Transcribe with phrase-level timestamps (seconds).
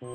[0.00, 0.08] Lieber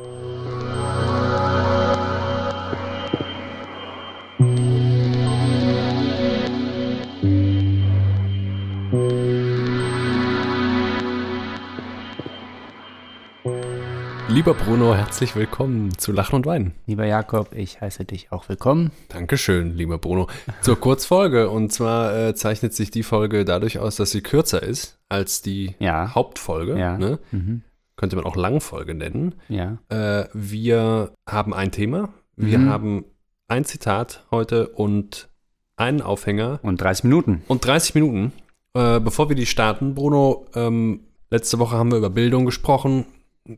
[14.55, 16.73] Bruno, herzlich willkommen zu Lachen und Weinen.
[16.87, 18.89] Lieber Jakob, ich heiße dich auch willkommen.
[19.09, 20.27] Dankeschön, lieber Bruno.
[20.61, 21.51] Zur Kurzfolge.
[21.51, 25.75] Und zwar äh, zeichnet sich die Folge dadurch aus, dass sie kürzer ist als die
[25.77, 26.15] Ja.
[26.15, 26.75] Hauptfolge.
[26.75, 26.97] Ja.
[26.97, 27.19] Ne?
[27.29, 27.61] Mhm.
[27.97, 29.35] Könnte man auch Langfolge nennen.
[29.47, 29.77] Ja.
[29.89, 32.09] Äh, wir haben ein Thema.
[32.35, 32.69] Wir Mhm.
[32.69, 33.05] haben
[33.47, 35.29] ein Zitat heute und
[35.77, 37.43] einen Aufhänger Und 30 Minuten.
[37.47, 38.31] und 30 Minuten.
[38.73, 43.05] Äh, bevor wir die starten, Bruno, ähm, letzte Woche haben wir über Bildung gesprochen.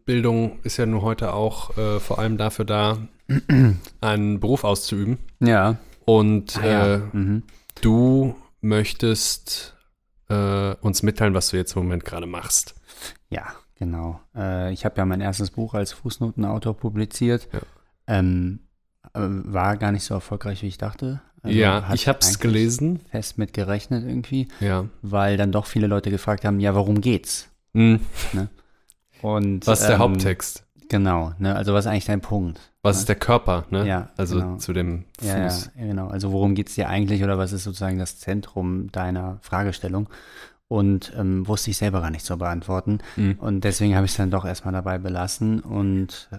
[0.06, 2.98] Bildung ist ja nur heute auch äh, vor allem dafür da,
[4.02, 5.18] einen Beruf auszuüben.
[5.40, 5.78] Ja.
[6.06, 6.96] Und Ah, ja.
[6.96, 7.44] äh, Mhm.
[7.82, 9.76] du möchtest
[10.30, 12.76] äh, uns mitteilen, was du jetzt im Moment gerade machst.
[13.30, 13.44] Ja,
[13.80, 14.20] genau.
[14.36, 17.48] Äh, ich habe ja mein erstes Buch als Fußnotenautor publiziert.
[17.54, 17.60] Ja.
[18.08, 18.60] Ähm,
[19.14, 21.22] äh, war gar nicht so erfolgreich, wie ich dachte.
[21.44, 23.00] Also ja, ich habe es gelesen.
[23.12, 24.86] Fest mit gerechnet irgendwie, Ja.
[25.02, 27.50] weil dann doch viele Leute gefragt haben, ja, worum geht's?
[27.74, 28.00] Hm.
[29.22, 30.64] Und, Was ist der ähm, Haupttext?
[30.90, 31.56] Genau, ne?
[31.56, 32.60] also was ist eigentlich dein Punkt?
[32.82, 33.66] Was ist der Körper?
[33.70, 33.86] Ne?
[33.86, 34.56] Ja, also genau.
[34.58, 35.28] zu dem Fuß.
[35.28, 36.08] Ja, ja, ja, genau.
[36.08, 40.08] Also worum geht es dir eigentlich oder was ist sozusagen das Zentrum deiner Fragestellung?
[40.70, 43.00] Und ähm, wusste ich selber gar nicht zu beantworten.
[43.16, 43.36] Mhm.
[43.40, 45.62] Und deswegen habe ich es dann doch erstmal dabei belassen.
[45.62, 46.30] Und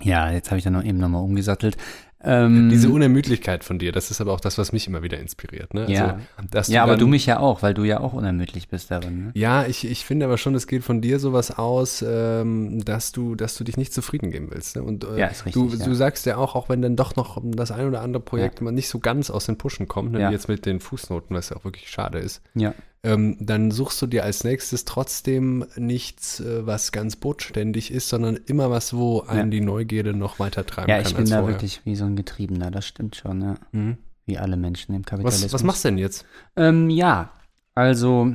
[0.00, 1.76] ja, jetzt habe ich dann noch eben nochmal umgesattelt.
[2.22, 5.72] Ähm, Diese Unermüdlichkeit von dir, das ist aber auch das, was mich immer wieder inspiriert.
[5.72, 5.90] Ne?
[5.90, 6.18] Ja.
[6.50, 9.24] dass ja, aber dann- du mich ja auch, weil du ja auch unermüdlich bist darin.
[9.24, 9.30] Ne?
[9.34, 13.34] Ja, ich, ich finde aber schon, es geht von dir sowas aus, ähm, dass du,
[13.36, 14.76] dass du dich nicht zufrieden geben willst.
[14.76, 14.82] Ne?
[14.82, 15.86] Und äh, Ja, ist du, richtig, ja.
[15.86, 18.70] du sagst ja auch, auch wenn dann doch noch das ein oder andere Projekt mal
[18.70, 20.20] nicht so ganz aus den Puschen kommt, ne?
[20.20, 20.28] Ja.
[20.28, 24.00] wie jetzt mit den Fußnoten, was ja auch wirklich schade ist, Ja, ähm, dann suchst
[24.02, 29.20] du dir als nächstes trotzdem nichts, äh, was ganz bodenständig ist, sondern immer was, wo
[29.22, 29.58] einen Ja.
[29.58, 31.54] die Neugierde noch weiter treiben ja kann ich bin da vorher.
[31.54, 33.54] wirklich wie so ein Getriebener, das stimmt schon, ja.
[33.72, 33.96] Mhm.
[34.26, 35.44] Wie alle Menschen im Kapitalismus.
[35.44, 36.24] Was, was machst du denn jetzt?
[36.56, 37.30] Ähm, ja,
[37.74, 38.34] also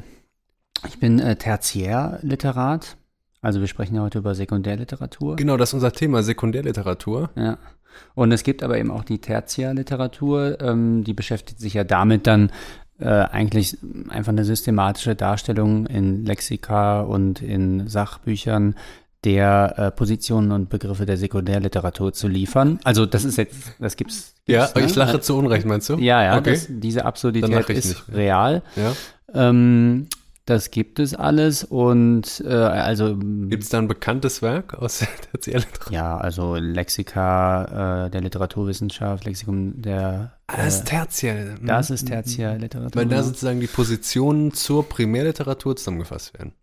[0.88, 2.98] ich bin äh, Tertiärliterat.
[3.42, 5.36] Also wir sprechen ja heute über Sekundärliteratur.
[5.36, 7.30] Genau, das ist unser Thema, Sekundärliteratur.
[7.36, 7.58] Ja.
[8.16, 12.52] Und es gibt aber eben auch die Tertiärliteratur, ähm, die beschäftigt sich ja damit dann
[13.00, 13.78] äh, eigentlich
[14.10, 18.76] einfach eine systematische Darstellung in Lexika und in Sachbüchern
[19.24, 22.80] der äh, Positionen und Begriffe der Sekundärliteratur zu liefern.
[22.84, 24.36] Also das ist jetzt, das gibt's.
[24.46, 24.86] Ja, gibt's, ne?
[24.86, 25.96] ich lache zu Unrecht, meinst du?
[25.96, 26.52] Ja, ja, Okay.
[26.52, 28.62] das, diese Absurdität ist nicht real.
[28.76, 28.94] Ja.
[29.34, 30.08] Ähm,
[30.46, 35.08] das gibt es alles und äh, also Gibt es da ein bekanntes Werk aus der
[35.32, 35.92] Tertiärliteratur?
[35.94, 41.36] ja, also Lexika äh, der Literaturwissenschaft, Lexikum der Ah, das ist Tertiär.
[41.54, 42.96] äh, das ist Tertiärliteratur.
[43.02, 43.28] Weil da genau.
[43.28, 46.54] sozusagen die Positionen zur Primärliteratur zusammengefasst werden.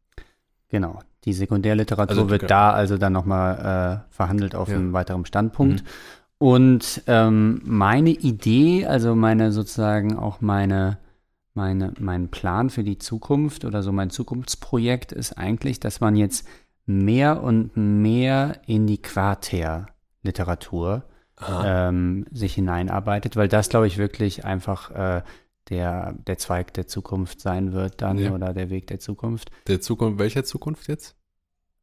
[0.68, 1.00] genau.
[1.24, 2.48] Die Sekundärliteratur Also, wird genau.
[2.48, 4.74] da also dann nochmal äh, verhandelt auf Ja.
[4.74, 5.84] einem weiteren Standpunkt.
[6.38, 10.98] Und ähm, meine Idee, also meine sozusagen auch meine,
[11.54, 16.46] meine, mein Plan für die Zukunft oder so mein Zukunftsprojekt ist eigentlich, dass man jetzt
[16.86, 21.04] mehr und mehr in die Quartärliteratur
[21.64, 25.22] ähm, sich hineinarbeitet, weil das, glaube ich, wirklich einfach äh,
[25.70, 28.32] der, der Zweig der Zukunft sein wird dann Ja.
[28.32, 29.50] oder der Weg der Zukunft.
[29.66, 31.16] Der Zukunft, welcher Zukunft jetzt?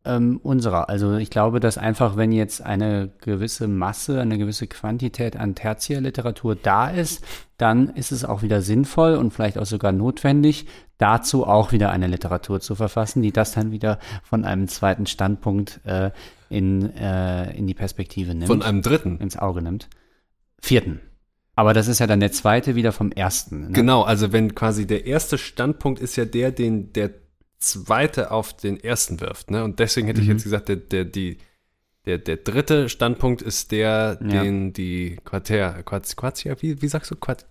[0.06, 0.88] Ähm, unserer.
[0.88, 6.56] Also ich glaube, dass einfach, wenn jetzt eine gewisse Masse, eine gewisse Quantität an Tertiärliteratur
[6.56, 7.22] da ist,
[7.58, 10.68] dann ist es auch wieder sinnvoll und vielleicht auch sogar notwendig,
[11.00, 15.82] dazu auch wieder eine Literatur zu verfassen, die das dann wieder von einem zweiten Standpunkt
[15.84, 16.12] äh,
[16.50, 19.18] in, äh, in die Perspektive nimmt, Von einem dritten.
[19.20, 19.90] ins Auge nimmt.
[20.62, 21.02] Vierten.
[21.56, 23.68] Aber das ist ja dann der zweite wieder vom ersten.
[23.68, 23.72] Ne?
[23.74, 27.12] Genau, also wenn quasi der erste Standpunkt ist ja der, den der
[27.60, 29.52] zweite auf den ersten wirft.
[29.52, 29.64] Ne?
[29.64, 30.34] Und deswegen hätte ich Mhm.
[30.34, 31.38] jetzt gesagt, der, der, die,
[32.06, 34.42] der, der dritte Standpunkt ist der, Ja.
[34.44, 37.46] den die Quartär, Quart, Quartier, wie, wie sagst du, Quart,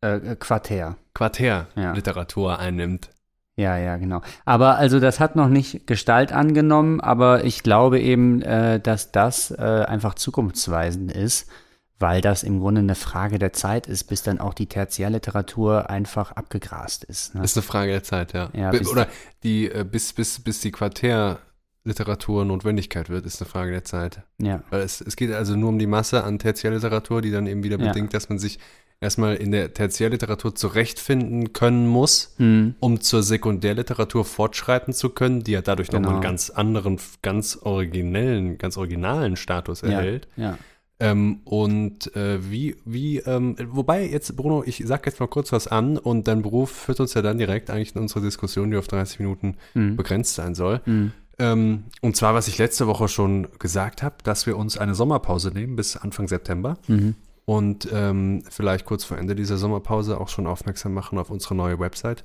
[0.00, 0.96] Äh, äh, Quartär.
[1.14, 3.10] Quartärliteratur einnimmt.
[3.56, 4.20] Ja, ja, genau.
[4.44, 9.50] Aber also das hat noch nicht Gestalt angenommen, aber ich glaube eben, äh, dass das
[9.50, 9.56] äh,
[9.88, 11.50] einfach zukunftsweisend ist,
[12.00, 16.32] weil das im Grunde eine Frage der Zeit ist, bis dann auch die Tertiärliteratur einfach
[16.32, 17.34] abgegrast ist.
[17.34, 17.42] Ne?
[17.42, 18.50] Ist eine Frage der Zeit, ja.
[18.52, 19.08] Ja, Bi- bis- Oder
[19.42, 24.22] die, äh, bis, bis, bis die Quartärliteratur Notwendigkeit wird, ist eine Frage der Zeit.
[24.40, 27.62] Ja, Weil es, es geht also nur um die Masse an Tertiärliteratur, die dann eben
[27.62, 27.88] wieder Ja.
[27.88, 28.58] bedingt, dass man sich
[29.00, 35.52] erstmal in der Tertiärliteratur zurechtfinden können muss, hm, um zur Sekundärliteratur fortschreiten zu können, die
[35.52, 36.28] ja dadurch nochmal einen Genau.
[36.30, 40.28] ganz anderen, ganz originellen, ganz originalen Status ja, erhält.
[40.36, 40.58] ja.
[41.00, 45.68] Ähm, und äh, wie, wie, ähm, wobei jetzt, Bruno, ich sag jetzt mal kurz was
[45.68, 48.88] an und dein Beruf führt uns ja dann direkt eigentlich in unsere Diskussion, die auf
[48.88, 50.80] 30 Minuten Hm, begrenzt sein soll.
[50.84, 54.96] hm, Ähm, und zwar, was ich letzte Woche schon gesagt habe, dass wir uns eine
[54.96, 56.78] Sommerpause nehmen bis Anfang September.
[56.88, 57.14] Mhm.
[57.44, 61.78] Und ähm, vielleicht kurz vor Ende dieser Sommerpause auch schon aufmerksam machen auf unsere neue
[61.78, 62.24] Website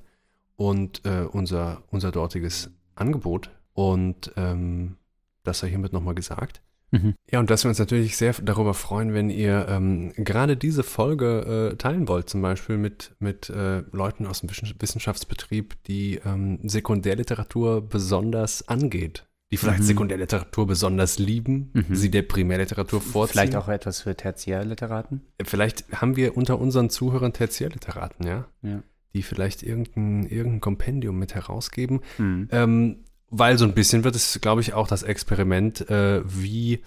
[0.56, 3.52] und äh, unser, unser dortiges Angebot.
[3.74, 4.96] Und ähm,
[5.44, 6.62] das sei hiermit nochmal gesagt.
[6.94, 7.16] Mhm.
[7.32, 11.72] Ja, und dass wir uns natürlich sehr darüber freuen, wenn ihr ähm, gerade diese Folge
[11.74, 16.60] äh, teilen wollt, zum Beispiel mit, mit äh, Leuten aus dem Wissen- Wissenschaftsbetrieb, die ähm,
[16.64, 19.86] Sekundärliteratur besonders angeht, die vielleicht Mhm.
[19.86, 21.96] Sekundärliteratur besonders lieben, Mhm.
[21.96, 23.34] sie der Primärliteratur vorziehen.
[23.34, 25.22] Vielleicht auch etwas für Tertiärliteraten.
[25.44, 28.84] Vielleicht haben wir unter unseren Zuhörern Tertiärliteraten, ja, Ja.
[29.14, 32.02] die vielleicht irgendein, irgendein Kompendium mit herausgeben.
[32.18, 32.48] Mhm.
[32.52, 33.04] Ähm,
[33.36, 36.84] weil so ein bisschen wird es, glaube ich, auch das Experiment, äh, wie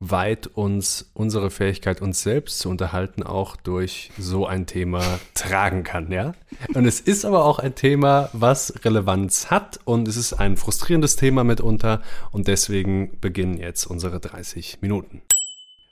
[0.00, 5.02] weit uns unsere Fähigkeit, uns selbst zu unterhalten, auch durch so ein Thema
[5.34, 6.34] tragen kann, ja.
[6.74, 11.16] Und es ist aber auch ein Thema, was Relevanz hat und es ist ein frustrierendes
[11.16, 15.22] Thema mitunter und deswegen beginnen jetzt unsere 30 Minuten.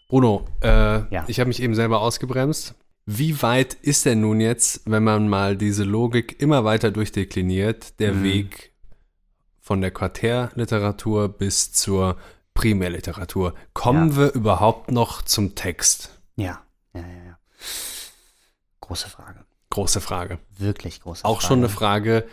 [0.08, 0.68] Bruno, äh,
[1.12, 1.24] Ja.
[1.26, 2.74] ich habe mich eben selber ausgebremst.
[3.06, 8.12] Wie weit ist denn nun jetzt, wenn man mal diese Logik immer weiter durchdekliniert, der
[8.12, 8.22] Mhm.
[8.22, 8.72] Weg
[9.66, 12.16] von der Quartärliteratur bis zur
[12.54, 13.52] Primärliteratur?
[13.74, 14.16] Kommen Ja.
[14.16, 16.10] wir überhaupt noch zum Text?
[16.36, 16.60] Ja.
[16.94, 17.38] ja, ja, ja.
[18.80, 19.44] Große Frage.
[19.70, 20.38] Große Frage.
[20.56, 21.46] Wirklich große Auch Frage.
[21.48, 22.24] schon eine Frage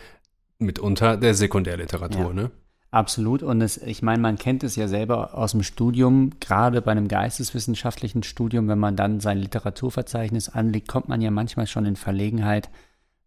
[0.60, 2.32] mitunter der Sekundärliteratur, Ja.
[2.32, 2.50] ne?
[2.92, 3.42] Absolut.
[3.42, 7.08] Und es, ich meine, man kennt es ja selber aus dem Studium, gerade bei einem
[7.08, 12.70] geisteswissenschaftlichen Studium, wenn man dann sein Literaturverzeichnis anlegt, kommt man ja manchmal schon in Verlegenheit,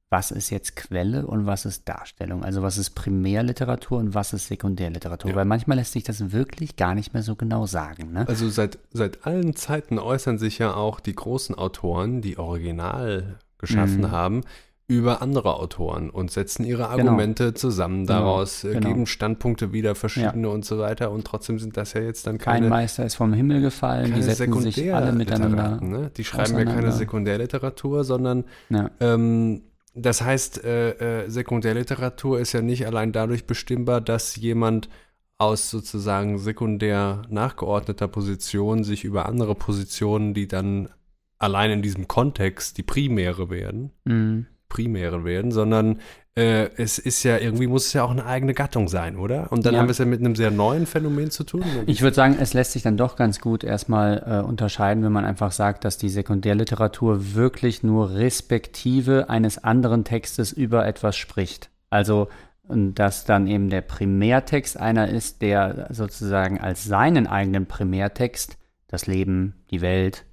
[0.10, 2.44] was ist jetzt Quelle und was ist Darstellung?
[2.46, 5.32] Also was ist Primärliteratur und was ist Sekundärliteratur?
[5.32, 5.36] Ja.
[5.38, 8.14] Weil manchmal lässt sich das wirklich gar nicht mehr so genau sagen.
[8.14, 8.26] Ne?
[8.28, 14.02] Also seit, seit allen Zeiten äußern sich ja auch die großen Autoren, die original geschaffen
[14.02, 14.12] Mhm.
[14.12, 14.42] haben,
[14.90, 18.88] über andere Autoren und setzen ihre Argumente zusammen Genau, daraus, äh, genau.
[18.88, 21.12] geben Standpunkte wieder, verschiedene und so weiter.
[21.12, 24.22] Und trotzdem sind das ja jetzt dann Kein keine, Meister ist vom Himmel gefallen, die
[24.24, 25.82] setzen sich alle miteinander.
[25.82, 26.12] Ne?
[26.16, 26.94] Die schreiben ja keine.
[26.94, 28.90] Sekundärliteratur, sondern Ja.
[29.02, 29.64] ähm,
[29.98, 34.90] das heißt, äh, äh, Sekundärliteratur ist ja nicht allein dadurch bestimmbar, dass jemand
[35.38, 40.90] aus sozusagen sekundär nachgeordneter Position sich über andere Positionen, die dann
[41.38, 44.48] allein in diesem Kontext die primäre werden, Mhm.
[44.70, 46.00] Primäre werden, sondern
[46.36, 49.52] äh, es ist ja irgendwie muss es ja auch eine eigene Gattung sein, oder?
[49.52, 49.80] Und dann Ja.
[49.80, 51.64] haben wir es ja mit einem sehr neuen Phänomen zu tun.
[51.88, 55.26] Ich würde sagen, es lässt sich dann doch ganz gut erstmal äh, unterscheiden, wenn man
[55.26, 61.70] einfach sagt, dass die Sekundärliteratur wirklich nur respektive eines anderen Textes über etwas spricht.
[61.90, 62.28] Also,
[62.70, 69.56] dass dann eben der Primärtext einer ist, der sozusagen als seinen eigenen Primärtext das Leben,
[69.72, 70.26] die Welt,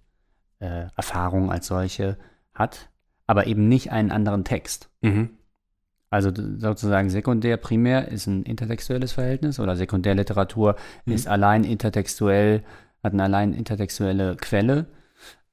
[0.59, 2.17] äh, Erfahrung als solche
[2.53, 2.89] hat,
[3.27, 4.91] aber eben nicht einen anderen Text.
[5.03, 5.31] mhm.
[6.11, 10.77] Also sozusagen sekundär, primär ist ein intertextuelles Verhältnis oder Sekundärliteratur
[11.07, 11.13] Mhm.
[11.13, 12.63] ist allein intertextuell,
[13.03, 14.87] hat eine allein intertextuelle Quelle,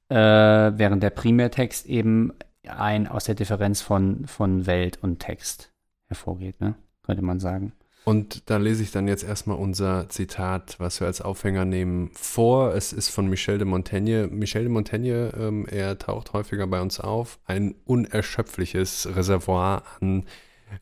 [0.08, 2.32] äh, während der Primärtext eben
[2.68, 5.72] ein aus der Differenz von, von Welt und Text
[6.06, 6.74] hervorgeht, ne?
[7.02, 7.72] könnte man sagen.
[8.04, 12.74] Und da lese ich dann jetzt erstmal unser Zitat, was wir als Aufhänger nehmen, vor.
[12.74, 14.26] Es ist von Michel de Montaigne.
[14.26, 17.38] Michel de Montaigne, ähm, er taucht häufiger bei uns auf.
[17.46, 20.24] Ein unerschöpfliches Reservoir an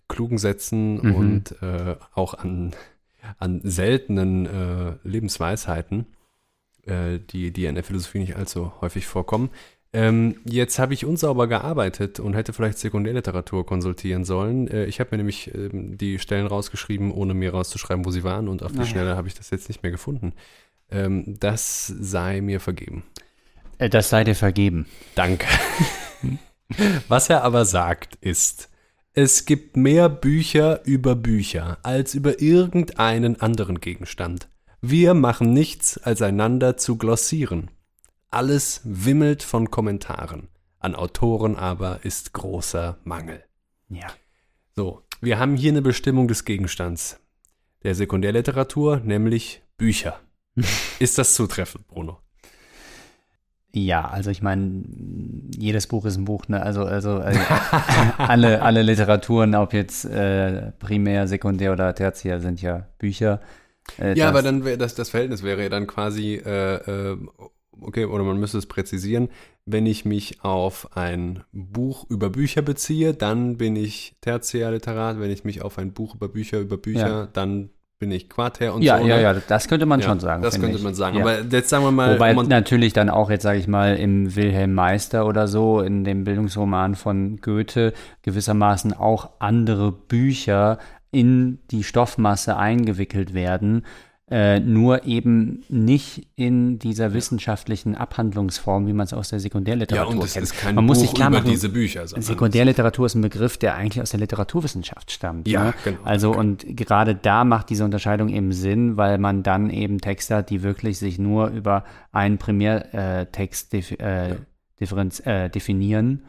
[0.08, 1.14] klugen Sätzen Mhm.
[1.14, 2.74] und äh, auch an,
[3.38, 6.06] an seltenen äh, Lebensweisheiten,
[6.86, 9.50] äh, die, die in der Philosophie nicht allzu häufig vorkommen.
[9.92, 14.68] Ähm, jetzt habe ich unsauber gearbeitet und hätte vielleicht Sekundärliteratur konsultieren sollen.
[14.68, 18.48] Äh, ich habe mir nämlich ähm, die Stellen rausgeschrieben, ohne mir rauszuschreiben, wo sie waren
[18.48, 18.86] und auf die Ah, ja.
[18.86, 20.32] Schnelle habe ich das jetzt nicht mehr gefunden.
[20.90, 23.02] Ähm, das sei mir vergeben.
[23.78, 24.86] Äh, das sei dir vergeben.
[25.16, 25.46] Danke.
[27.08, 28.68] Was er aber sagt ist,
[29.12, 34.48] es gibt mehr Bücher über Bücher als über irgendeinen anderen Gegenstand.
[34.80, 37.70] Wir machen nichts, als einander zu glossieren.
[38.30, 40.48] Alles wimmelt von Kommentaren.
[40.78, 43.42] An Autoren aber ist großer Mangel.
[43.88, 44.06] Ja.
[44.76, 47.18] So, wir haben hier eine Bestimmung des Gegenstands
[47.82, 50.20] der Sekundärliteratur, nämlich Bücher.
[51.00, 52.20] ist das zutreffend, Bruno?
[53.72, 54.84] Ja, also ich meine,
[55.56, 56.62] jedes Buch ist ein Buch, ne?
[56.62, 57.36] Also, also äh,
[58.18, 63.40] alle, alle Literaturen, ob jetzt äh, primär, sekundär oder tertiär, sind ja Bücher.
[63.98, 66.74] Äh, Ja, aber dann wäre das, das Verhältnis wäre ja dann quasi, äh,
[67.12, 67.16] äh,
[67.82, 69.28] okay, oder man müsste es präzisieren,
[69.66, 75.44] wenn ich mich auf ein Buch über Bücher beziehe, dann bin ich Tertiärliterat, wenn ich
[75.44, 77.28] mich auf ein Buch über Bücher über Bücher, Ja.
[77.32, 79.06] dann bin ich Quartär und ja, so.
[79.06, 79.22] ja, ne?
[79.22, 80.42] ja, das könnte man Ja, schon sagen.
[80.42, 80.82] Das könnte ich.
[80.82, 81.18] man sagen.
[81.18, 81.22] Ja.
[81.22, 84.72] Aber jetzt sagen wir mal, Wobei natürlich dann auch jetzt, sage ich mal, im Wilhelm
[84.72, 90.78] Meister oder so, in dem Bildungsroman von Goethe, gewissermaßen auch andere Bücher
[91.10, 93.84] in die Stoffmasse eingewickelt werden,
[94.30, 100.18] äh, nur eben nicht in dieser wissenschaftlichen Abhandlungsform, wie man es aus der Sekundärliteratur Ja,
[100.18, 100.44] und es kennt.
[100.44, 102.06] ist kein man Buch muss sich klar über machen, diese Bücher.
[102.06, 105.48] sondern Sekundärliteratur ist ein Begriff, der eigentlich aus der Literaturwissenschaft stammt.
[105.48, 105.74] Ja, ne?
[105.84, 105.98] genau.
[106.04, 110.50] Also und gerade da macht diese Unterscheidung eben Sinn, weil man dann eben Texte hat,
[110.50, 111.82] die wirklich sich nur über
[112.12, 114.36] einen Primärtext def äh,
[114.80, 116.22] differenz äh, definieren.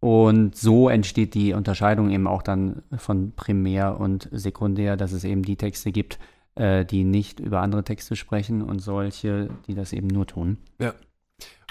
[0.00, 5.42] Und so entsteht die Unterscheidung eben auch dann von Primär und Sekundär, dass es eben
[5.42, 6.18] die Texte gibt,
[6.56, 10.58] äh, die nicht über andere Texte sprechen und solche, die das eben nur tun.
[10.80, 10.94] Ja.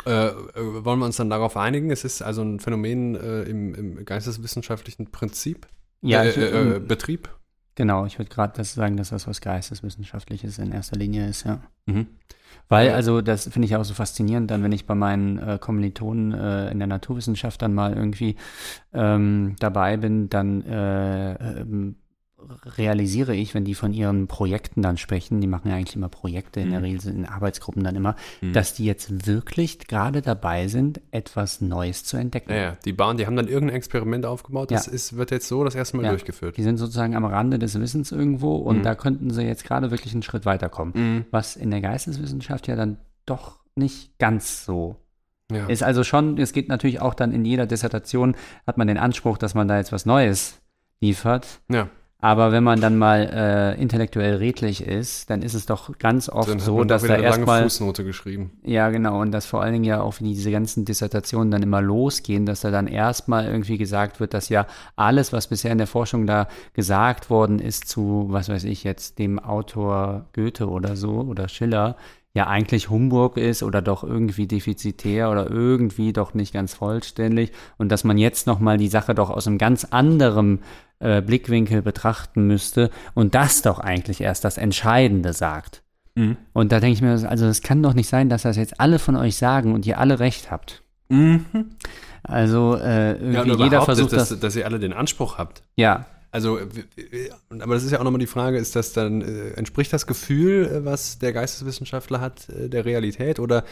[0.06, 1.90] Äh, äh, wollen wir uns dann darauf einigen?
[1.92, 5.68] Es ist also ein Phänomen äh, im, im geisteswissenschaftlichen Prinzip?
[6.02, 7.30] Ja, äh, ich- äh, äh, Betrieb?
[7.78, 11.62] Genau, ich würde gerade das sagen, dass das was Geisteswissenschaftliches in erster Linie ist, ja.
[11.88, 12.08] Mhm.
[12.70, 16.34] Weil, also, das finde ich auch so faszinierend, dann, wenn ich bei meinen äh, Kommilitonen
[16.34, 18.38] äh, in der Naturwissenschaft dann mal irgendwie
[18.94, 21.96] ähm, dabei bin, dann äh, ähm,
[22.78, 26.60] realisiere ich, wenn die von ihren Projekten dann sprechen, die machen ja eigentlich immer Projekte,
[26.60, 26.86] in der Mhm.
[26.86, 28.54] Regel sind in Arbeitsgruppen dann immer, Mhm.
[28.54, 32.52] dass die jetzt wirklich gerade dabei sind, etwas Neues zu entdecken.
[32.52, 34.72] Ja, ja, die bauen, die haben dann irgendein Experiment aufgebaut.
[34.72, 34.92] Das Ja.
[34.94, 36.10] ist, wird jetzt so das erste Mal Ja.
[36.12, 36.58] durchgeführt.
[36.58, 38.84] Die sind sozusagen am Rande des Wissens irgendwo und Mhm.
[38.84, 40.94] da könnten sie jetzt gerade wirklich einen Schritt weiterkommen.
[40.96, 41.26] Mhm.
[41.32, 44.96] was in der Geisteswissenschaft ja dann doch nicht ganz so
[45.52, 45.68] Ja.
[45.68, 45.84] ist.
[45.84, 48.36] Also schon, es geht natürlich auch dann in jeder Dissertation,
[48.66, 50.60] hat man den Anspruch, dass man da jetzt was Neues
[51.02, 51.60] liefert.
[51.70, 51.90] ja.
[52.20, 56.50] Aber wenn man dann mal äh, intellektuell redlich ist, dann ist es doch ganz oft
[56.50, 58.52] Dann hat so, man dass da eine lange erstmal Fußnote geschrieben.
[58.64, 59.22] ja, genau.
[59.22, 62.72] Und dass vor allen Dingen ja auch, diese ganzen Dissertationen dann immer losgehen, dass da
[62.72, 67.30] dann erstmal irgendwie gesagt wird, dass ja alles, was bisher in der Forschung da gesagt
[67.30, 71.96] worden ist zu, was weiß ich jetzt, dem Autor Goethe oder so oder Schiller,
[72.36, 77.92] ja eigentlich Humbug ist oder doch irgendwie defizitär oder irgendwie doch nicht ganz vollständig und
[77.92, 80.60] dass man jetzt nochmal die Sache doch aus einem ganz anderen
[81.00, 85.84] äh, Blickwinkel betrachten müsste und das doch eigentlich erst das Entscheidende sagt.
[86.16, 86.38] Mhm.
[86.54, 89.00] Und da denke ich mir, also es kann doch nicht sein, dass das jetzt alle
[89.00, 90.82] von euch sagen und ihr alle recht habt.
[91.10, 91.46] Mhm.
[92.24, 94.40] Also äh, irgendwie Ja, jeder versucht dass, das.
[94.40, 95.62] dass ihr alle den Anspruch habt.
[95.76, 96.60] Ja, Also,
[97.50, 100.66] aber das ist ja auch nochmal die Frage, ist das dann, äh, entspricht das Gefühl,
[100.66, 103.64] äh, was der Geisteswissenschaftler hat, äh, der Realität oder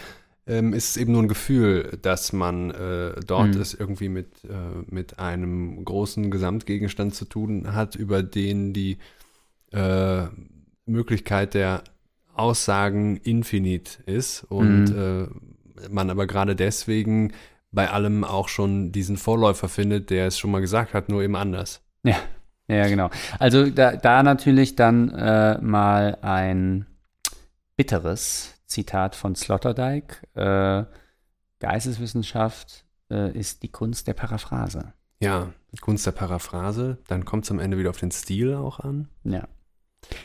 [0.46, 3.62] ähm, ist es eben nur ein Gefühl, dass man äh, dort Mhm.
[3.62, 4.50] es irgendwie mit, äh,
[4.90, 8.98] mit einem großen Gesamtgegenstand zu tun hat, über den die
[9.72, 10.24] äh,
[10.86, 11.84] Möglichkeit der
[12.36, 15.28] Aussagen infinit ist und äh,
[15.90, 17.34] man aber gerade deswegen
[17.72, 21.36] bei allem auch schon diesen Vorläufer findet, der es schon mal gesagt hat, nur eben
[21.36, 21.82] anders.
[22.04, 22.18] ja,
[22.68, 23.10] ja, genau.
[23.40, 26.86] Also da, da natürlich dann äh, mal ein
[27.76, 30.28] bitteres Zitat von Sloterdijk.
[30.36, 30.84] Äh,
[31.60, 34.94] Geisteswissenschaft äh, ist die Kunst der Paraphrase.
[35.20, 39.08] Ja, Kunst der Paraphrase, dann kommt es am Ende wieder auf den Stil auch an.
[39.24, 39.48] Ja.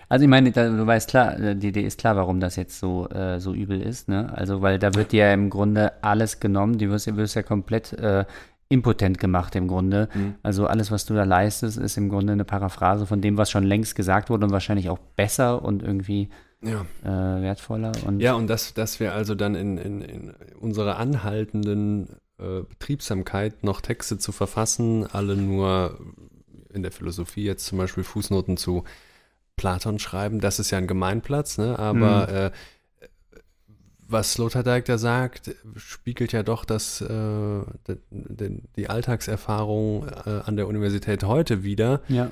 [0.09, 2.81] Also ich meine, da, du weißt klar, äh, die Idee ist klar, warum das jetzt
[2.81, 4.33] so, äh, so übel ist, ne?
[4.37, 7.43] Also, weil da wird dir ja im Grunde alles genommen, du wirst, ja- wirst ja
[7.45, 8.25] komplett äh,
[8.69, 10.09] impotent gemacht im Grunde.
[10.13, 10.35] Mhm.
[10.43, 13.65] Also alles, was du da leistest, ist im Grunde eine Paraphrase von dem, was schon
[13.65, 16.29] längst gesagt wurde und wahrscheinlich auch besser und irgendwie
[16.63, 16.87] Ja.
[17.05, 17.93] äh, wertvoller.
[18.05, 23.63] Und Ja, und dass, dass wir also dann in, in, in unserer anhaltenden äh, Betriebsamkeit
[23.63, 25.99] noch Texte zu verfassen, alle nur
[26.73, 28.85] in der Philosophie jetzt zum Beispiel Fußnoten zu
[29.57, 31.79] Platon schreiben, das ist ja ein Gemeinplatz, ne?
[31.79, 32.35] aber Mhm.
[32.35, 32.51] äh,
[34.11, 37.61] was Sloterdijk da sagt, spiegelt ja doch das, äh,
[38.77, 42.01] die Alltagserfahrung äh, an der Universität heute wieder.
[42.09, 42.31] ja,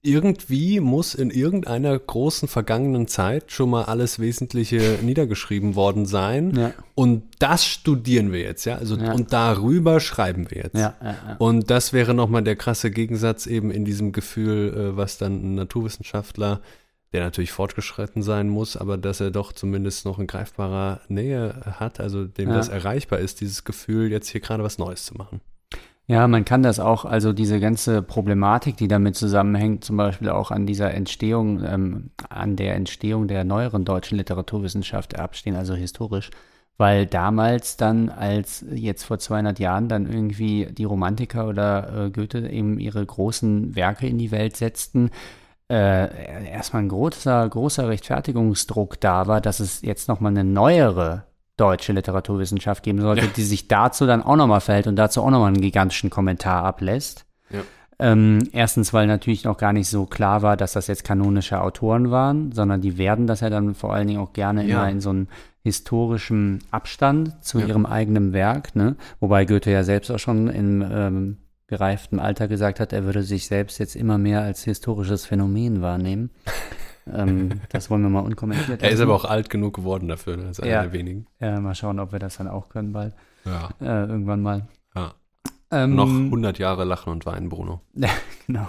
[0.00, 6.54] Irgendwie muss in irgendeiner großen vergangenen Zeit schon mal alles Wesentliche niedergeschrieben worden sein.
[6.56, 8.76] ja, Und das studieren wir jetzt, ja.
[8.76, 9.12] Also Ja.
[9.12, 10.76] und darüber schreiben wir jetzt.
[10.76, 10.94] ja.
[11.38, 15.54] Und das wäre nochmal der krasse Gegensatz eben in diesem Gefühl, äh, was dann ein
[15.56, 16.60] Naturwissenschaftler,
[17.12, 22.00] der natürlich fortgeschritten sein muss, aber dass er doch zumindest noch in greifbarer Nähe hat,
[22.00, 25.40] also dem das erreichbar ist, dieses Gefühl, jetzt hier gerade was Neues zu machen.
[26.10, 30.50] Ja, man kann das auch, also diese ganze Problematik, die damit zusammenhängt, zum Beispiel auch
[30.50, 36.30] an dieser Entstehung, ähm, an der Entstehung der neueren deutschen Literaturwissenschaft abstehen, also historisch,
[36.78, 42.48] weil damals dann, als jetzt vor 200 Jahren dann irgendwie die Romantiker oder äh, Goethe
[42.48, 45.10] eben ihre großen Werke in die Welt setzten,
[45.70, 51.24] äh, erstmal ein großer, großer Rechtfertigungsdruck da war, dass es jetzt nochmal eine neuere
[51.58, 53.32] deutsche Literaturwissenschaft geben sollte, Ja.
[53.36, 57.26] die sich dazu dann auch nochmal verhält und dazu auch nochmal einen gigantischen Kommentar ablässt.
[57.50, 57.60] Ja.
[58.00, 62.10] Ähm, erstens, weil natürlich noch gar nicht so klar war, dass das jetzt kanonische Autoren
[62.12, 64.76] waren, sondern die werden das ja dann vor allen Dingen auch gerne Ja.
[64.82, 65.26] immer in so einem
[65.64, 67.66] historischen Abstand zu Ja.
[67.66, 68.96] ihrem eigenen Werk, ne?
[69.20, 71.36] Wobei Goethe ja selbst auch schon in, ähm,
[71.66, 76.30] gereiftem Alter gesagt hat, er würde sich selbst jetzt immer mehr als historisches Phänomen wahrnehmen.
[77.14, 80.46] Ähm, das wollen wir mal unkommentiert Er ist aber auch alt genug geworden dafür, ne?
[80.46, 80.82] als einer Ja.
[80.82, 81.26] der wenigen.
[81.40, 83.14] Ja, mal schauen, ob wir das dann auch können bald.
[83.44, 83.70] Ja.
[83.80, 84.68] Äh, irgendwann mal.
[84.94, 85.14] ja.
[85.70, 87.82] Ähm, Noch 100 Jahre lachen und weinen, Bruno.
[88.46, 88.66] genau.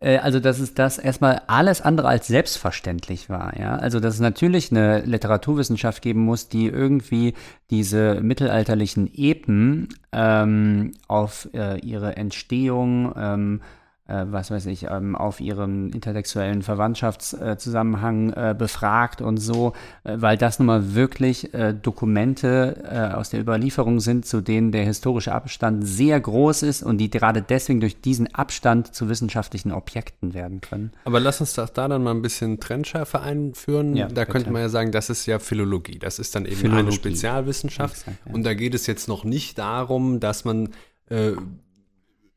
[0.00, 3.76] Äh, Also, dass es das erstmal alles andere als selbstverständlich war, ja.
[3.76, 7.34] Also, dass es natürlich eine Literaturwissenschaft geben muss, die irgendwie
[7.70, 13.60] diese mittelalterlichen Epen ähm, auf äh, ihre Entstehung, ähm,
[14.06, 19.72] äh, was weiß ich, ähm, auf ihren intertextuellen Verwandtschaftszusammenhang äh, befragt und so,
[20.04, 24.72] äh, weil das nun mal wirklich äh, Dokumente äh, aus der Überlieferung sind, zu denen
[24.72, 29.72] der historische Abstand sehr groß ist und die gerade deswegen durch diesen Abstand zu wissenschaftlichen
[29.72, 30.92] Objekten werden können.
[31.04, 33.96] Aber lass uns doch da dann mal ein bisschen Trennschärfe einführen.
[33.96, 34.52] Ja, da könnte bitte.
[34.52, 35.98] man ja sagen, das ist ja Philologie.
[35.98, 36.96] Das ist dann eben eine Philologie.
[36.96, 37.96] Spezialwissenschaft.
[37.96, 38.34] Exakt, ja.
[38.34, 40.68] Und da geht es jetzt noch nicht darum, dass man
[41.08, 41.32] äh,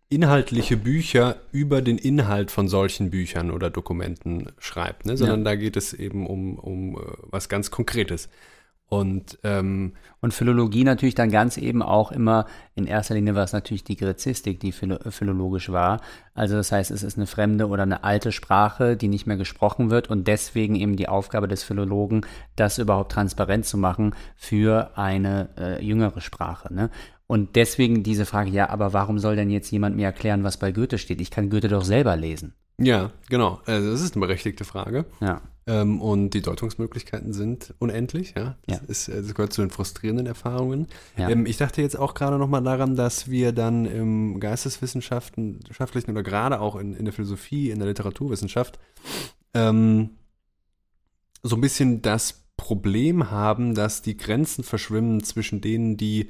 [0.10, 5.18] inhaltliche Bücher über den Inhalt von solchen Büchern oder Dokumenten schreibt, ne?
[5.18, 8.30] sondern da geht es eben um, um äh, was ganz Konkretes.
[8.90, 13.52] Und ähm, Und Philologie natürlich dann ganz eben auch immer, in erster Linie war es
[13.52, 16.00] natürlich die Gräzistik, die philo philologisch war.
[16.34, 19.90] Also das heißt, es ist eine fremde oder eine alte Sprache, die nicht mehr gesprochen
[19.90, 25.50] wird und deswegen eben die Aufgabe des Philologen, das überhaupt transparent zu machen für eine
[25.58, 26.74] äh, jüngere Sprache.
[26.74, 26.90] Ne?
[27.28, 30.72] Und deswegen diese Frage, ja, aber warum soll denn jetzt jemand mir erklären, was bei
[30.72, 31.20] Goethe steht?
[31.20, 32.54] Ich kann Goethe doch selber lesen.
[32.78, 33.60] ja, genau.
[33.66, 35.06] Also das ist eine berechtigte Frage.
[35.20, 35.42] Ja.
[35.66, 38.56] Ähm, und die Deutungsmöglichkeiten sind unendlich, ja.
[38.68, 38.86] Das, Ja.
[38.88, 40.88] Ist, äh, das gehört zu den frustrierenden Erfahrungen.
[41.18, 41.30] Ja.
[41.30, 46.24] Ähm, ich dachte jetzt auch gerade nochmal daran, dass wir dann im Geisteswissenschaften, wissenschaftlichen oder
[46.24, 48.80] gerade auch in, in der Philosophie, in der Literaturwissenschaft,
[49.54, 50.12] ähm,
[51.44, 56.30] so ein bisschen das Problem haben, dass die Grenzen verschwimmen zwischen denen, die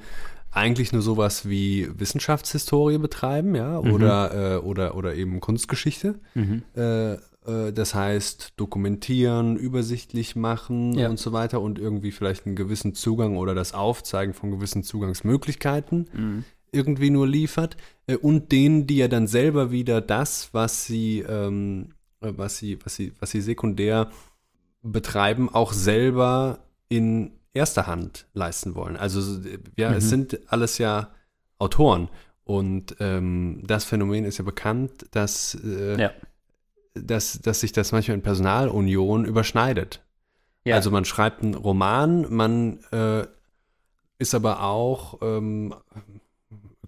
[0.58, 6.18] eigentlich nur sowas wie Wissenschaftshistorie betreiben, ja, oder, äh, oder, oder eben Kunstgeschichte.
[6.34, 6.62] Mhm.
[6.76, 11.08] Äh, äh, das heißt, dokumentieren, übersichtlich machen Ja.
[11.08, 16.08] und so weiter und irgendwie vielleicht einen gewissen Zugang oder das Aufzeigen von gewissen Zugangsmöglichkeiten
[16.12, 16.44] Mhm.
[16.72, 17.76] irgendwie nur liefert.
[18.06, 21.90] Äh, und denen, die ja dann selber wieder das, was sie, ähm,
[22.20, 24.10] äh, was sie, was sie, was sie sekundär
[24.82, 28.96] betreiben, auch selber in erster Hand leisten wollen.
[28.96, 29.40] Also
[29.76, 30.08] ja, es Mhm.
[30.08, 31.10] sind alles ja
[31.58, 32.08] Autoren.
[32.44, 36.10] Und ähm, das Phänomen ist ja bekannt, dass äh, Ja.
[36.94, 40.02] dass, dass sich das manchmal in Personalunion überschneidet.
[40.64, 40.76] Ja.
[40.76, 43.26] Also man schreibt einen Roman, man äh,
[44.18, 45.74] ist aber auch, ähm,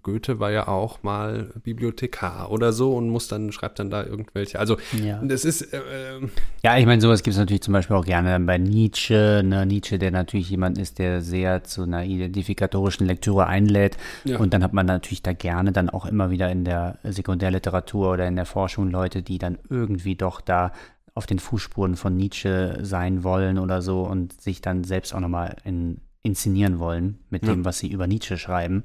[0.03, 4.59] Goethe war ja auch mal Bibliothekar oder so und muss dann, schreibt dann da irgendwelche.
[4.59, 5.21] Also Ja.
[5.23, 6.27] das ist, äh, äh,
[6.63, 9.41] Ja, ich meine, sowas gibt es natürlich zum Beispiel auch gerne bei Nietzsche.
[9.45, 9.65] Ne?
[9.65, 13.97] Nietzsche, der natürlich jemand ist, der sehr zu einer identifikatorischen Lektüre einlädt.
[14.23, 14.37] Ja.
[14.39, 18.27] Und dann hat man natürlich da gerne dann auch immer wieder in der Sekundärliteratur oder
[18.27, 20.71] in der Forschung Leute, die dann irgendwie doch da
[21.13, 25.57] auf den Fußspuren von Nietzsche sein wollen oder so und sich dann selbst auch nochmal
[25.65, 27.51] in, inszenieren wollen mit Ja.
[27.53, 28.83] dem, was sie über Nietzsche schreiben.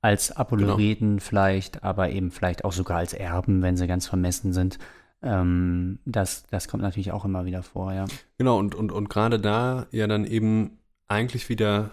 [0.00, 4.78] Als Apologeten vielleicht, aber eben vielleicht auch sogar als Erben, wenn sie ganz vermessen sind.
[5.22, 8.04] Ähm, das, das kommt natürlich auch immer wieder vor, ja.
[8.38, 11.90] genau, und, und, und gerade da ja dann eben eigentlich wieder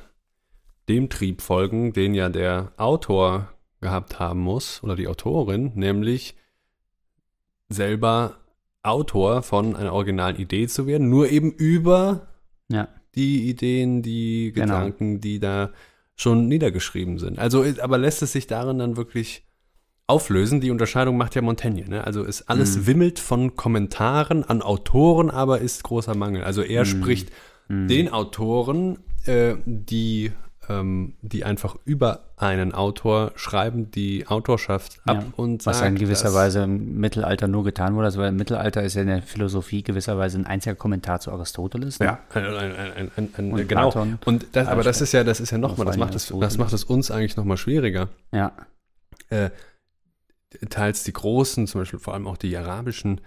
[0.87, 3.49] dem Trieb folgen, den ja der Autor
[3.81, 6.35] gehabt haben muss oder die Autorin, nämlich
[7.69, 8.37] selber
[8.83, 12.27] Autor von einer originalen Idee zu werden, nur eben über
[12.69, 14.65] Ja, die Ideen, die Genau.
[14.75, 15.71] Gedanken, die da
[16.15, 17.39] schon niedergeschrieben sind.
[17.39, 19.43] Also, aber lässt es sich darin dann wirklich
[20.07, 20.61] auflösen?
[20.61, 21.87] Die Unterscheidung macht ja Montaigne.
[21.89, 22.03] Ne?
[22.03, 22.87] Also ist alles Mhm.
[22.87, 26.43] wimmelt von Kommentaren an Autoren, aber ist großer Mangel.
[26.43, 26.85] Also er Mhm.
[26.85, 27.31] spricht
[27.67, 27.87] Mhm.
[27.87, 30.31] den Autoren, äh, die
[30.67, 35.97] die einfach über einen Autor schreiben, die Autorschaft ab Ja, und was sagt, ja in
[35.97, 38.05] gewisser Weise im Mittelalter nur getan wurde.
[38.05, 41.99] Also weil im Mittelalter ist ja in der Philosophie gewisserweise ein einziger Kommentar zu Aristoteles.
[41.99, 42.05] ne?
[42.05, 43.91] Ja, ein, ein, ein, Und genau.
[43.91, 44.19] Platon.
[44.25, 46.73] Und das, aber das ist ja, das ist ja nochmal, das macht es, das macht
[46.73, 48.09] es uns eigentlich nochmal schwieriger.
[48.31, 48.53] Ja,
[49.29, 49.49] äh,
[50.69, 53.21] teils die großen, zum Beispiel vor allem auch die arabischen,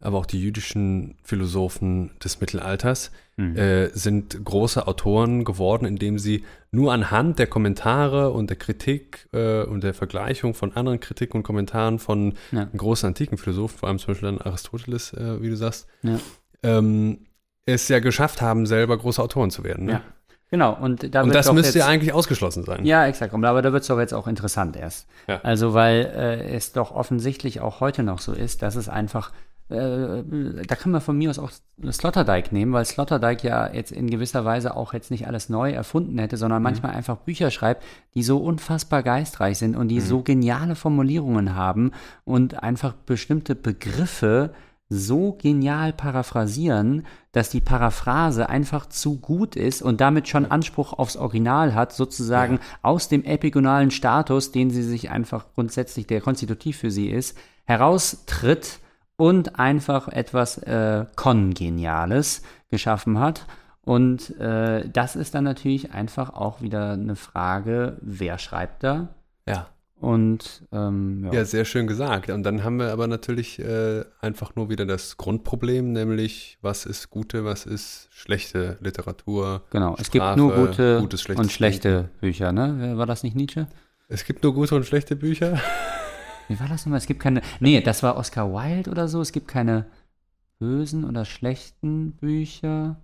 [0.00, 3.56] aber auch die jüdischen Philosophen des Mittelalters Mhm.
[3.56, 9.62] äh, sind große Autoren geworden, indem sie nur anhand der Kommentare und der Kritik äh,
[9.62, 12.68] und der Vergleichung von anderen Kritiken und Kommentaren von Ja.
[12.76, 16.18] großen antiken Philosophen, vor allem zum Beispiel dann Aristoteles, äh, wie du sagst, Ja.
[16.62, 17.20] ähm,
[17.64, 19.86] es ja geschafft haben, selber große Autoren zu werden.
[19.86, 19.92] Ne?
[19.92, 20.00] Ja.
[20.50, 20.76] genau.
[20.78, 22.84] Und, da Und das müsste ja jetzt- eigentlich ausgeschlossen sein.
[22.84, 23.32] Ja, exakt.
[23.32, 25.06] Aber da wird es doch jetzt auch interessant erst.
[25.28, 25.40] Ja.
[25.42, 29.32] Also, weil äh, es doch offensichtlich auch heute noch so ist, dass es einfach
[29.70, 31.50] äh, da kann man von mir aus auch
[31.90, 36.18] Sloterdijk nehmen, weil Sloterdijk ja jetzt in gewisser Weise auch jetzt nicht alles neu erfunden
[36.18, 36.64] hätte, sondern mhm.
[36.64, 37.82] manchmal einfach Bücher schreibt,
[38.14, 40.04] die so unfassbar geistreich sind und die mhm.
[40.04, 41.92] so geniale Formulierungen haben
[42.24, 44.52] und einfach bestimmte Begriffe
[44.92, 51.16] so genial paraphrasieren, dass die Paraphrase einfach zu gut ist und damit schon Anspruch aufs
[51.16, 52.60] Original hat, sozusagen ja.
[52.82, 58.80] aus dem epigonalen Status, den sie sich einfach grundsätzlich, der konstitutiv für sie ist, heraustritt
[59.20, 63.44] und einfach etwas äh, Kongeniales geschaffen hat.
[63.82, 69.08] Und äh, das ist dann natürlich einfach auch wieder eine Frage, wer schreibt da?
[69.46, 69.66] Ja.
[69.96, 71.40] Und ähm, ja.
[71.40, 71.44] ja.
[71.44, 72.30] sehr schön gesagt.
[72.30, 77.10] Und dann haben wir aber natürlich äh, einfach nur wieder das Grundproblem, nämlich was ist
[77.10, 79.64] gute, was ist schlechte Literatur.
[79.68, 82.10] Genau, es Sprache, gibt nur gute gutes, und schlechte Denken.
[82.20, 82.96] Bücher, ne?
[82.96, 83.66] War das nicht Nietzsche?
[84.08, 85.60] Es gibt nur gute und schlechte Bücher.
[86.50, 86.98] Wie war das nochmal?
[86.98, 87.42] Es gibt keine.
[87.60, 89.20] Nee, das war Oscar Wilde oder so.
[89.20, 89.86] Es gibt keine
[90.58, 92.96] bösen oder schlechten Bücher.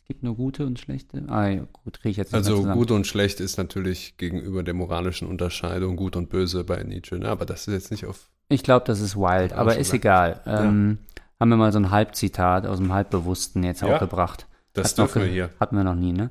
[0.00, 1.22] Es gibt nur gute und schlechte.
[1.28, 4.72] Ah, ja, gut, kriege ich jetzt nicht Also gut und schlecht ist natürlich gegenüber der
[4.72, 7.28] moralischen Unterscheidung gut und böse bei Nietzsche, ne?
[7.28, 8.30] aber das ist jetzt nicht auf.
[8.48, 10.40] Ich glaube, das ist wild, aber ist egal.
[10.46, 11.22] Ähm, ja.
[11.40, 14.46] Haben wir mal so ein Halbzitat aus dem Halbbewussten jetzt ja, auch gebracht.
[14.72, 15.50] Das Hat dürfen wir hier.
[15.60, 16.30] Hatten wir noch nie, ne?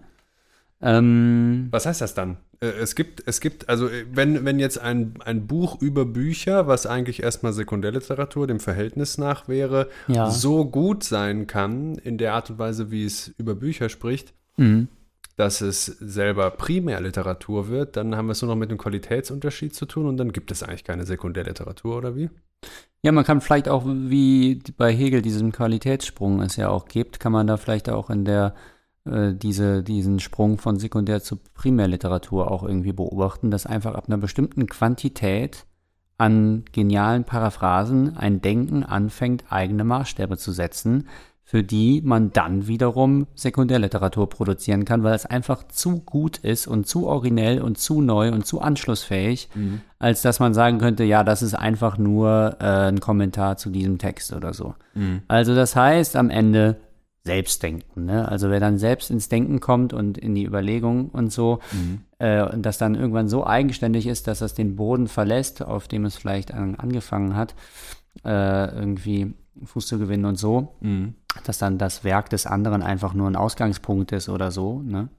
[0.82, 2.38] Ähm, Was heißt das dann?
[2.64, 6.68] Äh, es gibt, es gibt, also äh, wenn, wenn jetzt ein, ein Buch über Bücher,
[6.68, 10.30] was eigentlich erstmal Sekundärliteratur dem Verhältnis nach wäre, ja.
[10.30, 14.88] so gut sein kann, in der Art und Weise, wie es über Bücher spricht, mhm.
[15.36, 19.86] dass es selber Primärliteratur wird, dann haben wir es nur noch mit einem Qualitätsunterschied zu
[19.86, 22.30] tun und dann gibt es eigentlich keine Sekundärliteratur, oder wie?
[23.02, 27.34] Ja, man kann vielleicht auch, wie bei Hegel diesen Qualitätssprung es ja auch gibt, kann
[27.34, 28.56] man da vielleicht auch in der
[29.06, 34.18] äh, diese, diesen Sprung von Sekundär- zu Primärliteratur auch irgendwie beobachten, dass einfach ab einer
[34.18, 35.66] bestimmten Quantität
[36.18, 41.08] an genialen Paraphrasen ein Denken anfängt, eigene Maßstäbe zu setzen,
[41.44, 46.88] für die man dann wiederum Sekundärliteratur produzieren kann, weil es einfach zu gut ist und
[46.88, 49.82] zu originell und zu neu und zu anschlussfähig, mhm.
[50.00, 53.98] als dass man sagen könnte, ja, das ist einfach nur äh, ein Kommentar zu diesem
[53.98, 54.76] Text oder so.
[54.94, 55.24] Mhm.
[55.28, 56.78] Also das heißt am Ende,
[57.26, 58.06] Selbstdenken.
[58.06, 58.28] Ne?
[58.28, 62.02] Also wer dann selbst ins Denken kommt und in die Überlegung und so, mhm.
[62.20, 66.04] äh, und das dann irgendwann so eigenständig ist, dass es den Boden verlässt, auf dem
[66.04, 67.56] es vielleicht an, angefangen hat,
[68.26, 69.34] äh, irgendwie
[69.64, 71.16] Fuß zu gewinnen und so, mhm.
[71.46, 75.10] dass dann das Werk des anderen einfach nur ein Ausgangspunkt ist oder so, ne?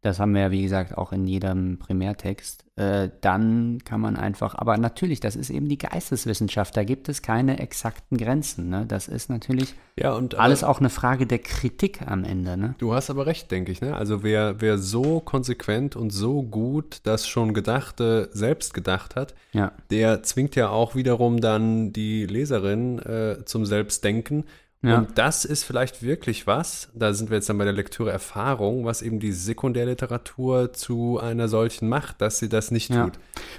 [0.00, 2.64] Das haben wir ja, wie gesagt, auch in jedem Primärtext.
[2.76, 7.20] Äh, dann kann man einfach, aber natürlich, das ist eben die Geisteswissenschaft, da gibt es
[7.20, 8.68] keine exakten Grenzen.
[8.68, 8.84] Ne?
[8.86, 12.56] Das ist natürlich ja, und, alles auch eine Frage der Kritik am Ende.
[12.56, 12.76] Ne?
[12.78, 13.80] Du hast aber recht, denke ich.
[13.80, 13.96] Ne?
[13.96, 19.72] Also wer, wer so konsequent und so gut das schon Gedachte selbst gedacht hat, ja.
[19.90, 24.44] der zwingt ja auch wiederum dann die Leserin äh, zum Selbstdenken
[24.80, 24.98] ja.
[24.98, 28.84] Und das ist vielleicht wirklich was, da sind wir jetzt dann bei der Lektüre Erfahrung,
[28.84, 33.04] was eben die Sekundärliteratur zu einer solchen macht, dass sie das nicht ja.
[33.04, 33.14] tut.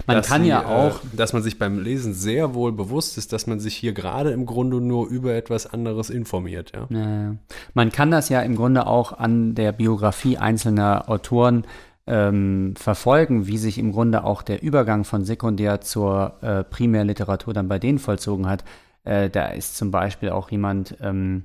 [0.06, 1.00] Man dass kann sie, ja äh, auch.
[1.12, 4.46] Dass man sich beim Lesen sehr wohl bewusst ist, dass man sich hier gerade im
[4.46, 6.72] Grunde nur über etwas anderes informiert.
[6.74, 6.86] Ja?
[6.88, 7.36] ja.
[7.74, 11.66] Man kann das ja im Grunde auch an der Biografie einzelner Autoren
[12.06, 17.68] ähm, verfolgen, wie sich im Grunde auch der Übergang von Sekundär zur äh, Primärliteratur dann
[17.68, 18.64] bei denen vollzogen hat.
[19.04, 21.44] Äh, da ist zum Beispiel auch jemand ähm,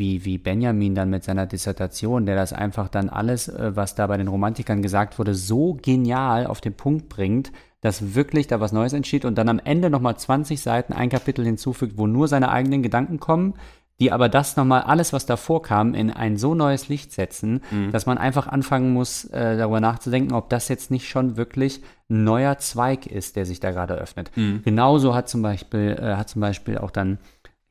[0.00, 4.06] wie, wie Benjamin dann mit seiner Dissertation, der das einfach dann alles, äh, was da
[4.06, 8.72] bei den Romantikern gesagt wurde, so genial auf den Punkt bringt, dass wirklich da was
[8.72, 12.50] Neues entsteht und dann am Ende nochmal 20 Seiten ein Kapitel hinzufügt, wo nur seine
[12.50, 13.54] eigenen Gedanken kommen,
[14.00, 17.92] die aber das nochmal alles, was davor kam, in ein so neues Licht setzen, mhm.
[17.92, 22.24] dass man einfach anfangen muss, äh, darüber nachzudenken, ob das jetzt nicht schon wirklich ein
[22.24, 24.30] neuer Zweig ist, der sich da gerade öffnet.
[24.36, 24.62] Mhm.
[24.64, 27.18] Genauso hat zum Beispiel, äh, hat zum Beispiel auch dann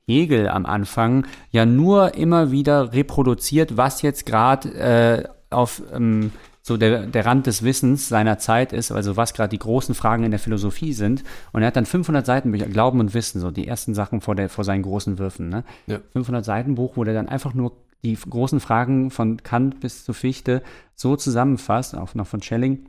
[0.07, 6.77] Hegel am Anfang ja nur immer wieder reproduziert, was jetzt gerade äh, auf ähm, so
[6.77, 10.31] der, der Rand des Wissens seiner Zeit ist, also was gerade die großen Fragen in
[10.31, 11.23] der Philosophie sind.
[11.51, 14.49] Und er hat dann 500 Seiten Glauben und Wissen, so die ersten Sachen vor, der,
[14.49, 15.49] vor seinen großen Würfen.
[15.49, 15.63] Ne?
[15.87, 15.99] Ja.
[16.13, 17.71] 500 Seiten Buch, wo der dann einfach nur
[18.03, 20.61] die großen Fragen von Kant bis zu Fichte
[20.95, 22.87] so zusammenfasst, auch noch von Schelling,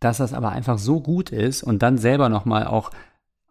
[0.00, 2.90] dass das aber einfach so gut ist und dann selber nochmal auch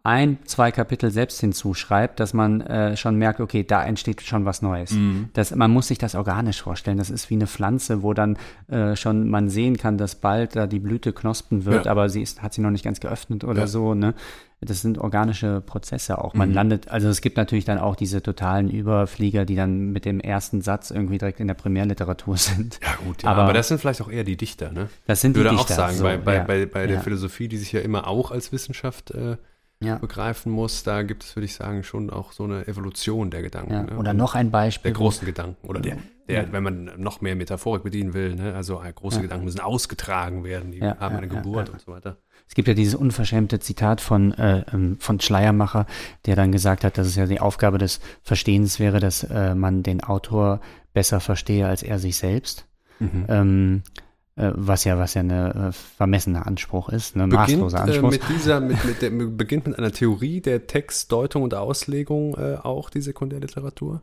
[0.04, 4.60] ein, zwei Kapitel selbst hinzuschreibt, dass man äh, schon merkt, okay, da entsteht schon was
[4.60, 4.90] Neues.
[4.92, 5.28] Mhm.
[5.32, 6.98] Das, man muss sich das organisch vorstellen.
[6.98, 8.36] Das ist wie eine Pflanze, wo dann
[8.66, 11.92] äh, schon man sehen kann, dass bald da die Blüte knospen wird, ja.
[11.92, 13.66] aber sie ist, hat sie noch nicht ganz geöffnet oder ja.
[13.68, 13.94] so.
[13.94, 14.14] Ne?
[14.60, 16.34] Das sind organische Prozesse auch.
[16.34, 16.54] Man mhm.
[16.56, 20.62] landet, also es gibt natürlich dann auch diese totalen Überflieger, die dann mit dem ersten
[20.62, 22.80] Satz irgendwie direkt in der Primärliteratur sind.
[22.82, 24.88] Ja gut, ja, aber, aber, das sind vielleicht auch eher die Dichter, ne?
[25.06, 25.58] Das sind die Dichter.
[25.58, 28.32] Würde auch sagen, so, bei, bei, bei, bei der Philosophie, die sich ja immer auch
[28.32, 29.36] als Wissenschaft äh,
[29.84, 29.96] ja.
[29.96, 33.72] begreifen muss, da gibt es, würde ich sagen, schon auch so eine Evolution der Gedanken.
[33.72, 33.82] Ja.
[33.82, 33.96] Ne?
[33.96, 34.92] Oder noch ein Beispiel.
[34.92, 35.66] Der großen Gedanken.
[35.66, 38.54] Oder der, der wenn man noch mehr Metaphorik bedienen will, ne?
[38.54, 42.16] also äh, große Gedanken müssen ausgetragen werden, die haben eine Geburt und so weiter.
[42.48, 45.86] Es gibt ja dieses unverschämte Zitat von, äh, ähm, von Schleiermacher,
[46.26, 49.82] der dann gesagt hat, dass es ja die Aufgabe des Verstehens wäre, dass äh, man
[49.82, 50.60] den Autor
[50.92, 52.66] besser verstehe als er sich selbst.
[52.98, 53.24] Mhm.
[53.28, 54.00] Ähm, äh,
[54.34, 58.08] was ja, was ja eine äh, vermessener Anspruch ist, ein maßloser Anspruch.
[58.08, 62.56] Äh, mit dieser, mit, mit der, beginnt mit einer Theorie der Textdeutung und Auslegung äh,
[62.56, 64.02] auch die Sekundärliteratur?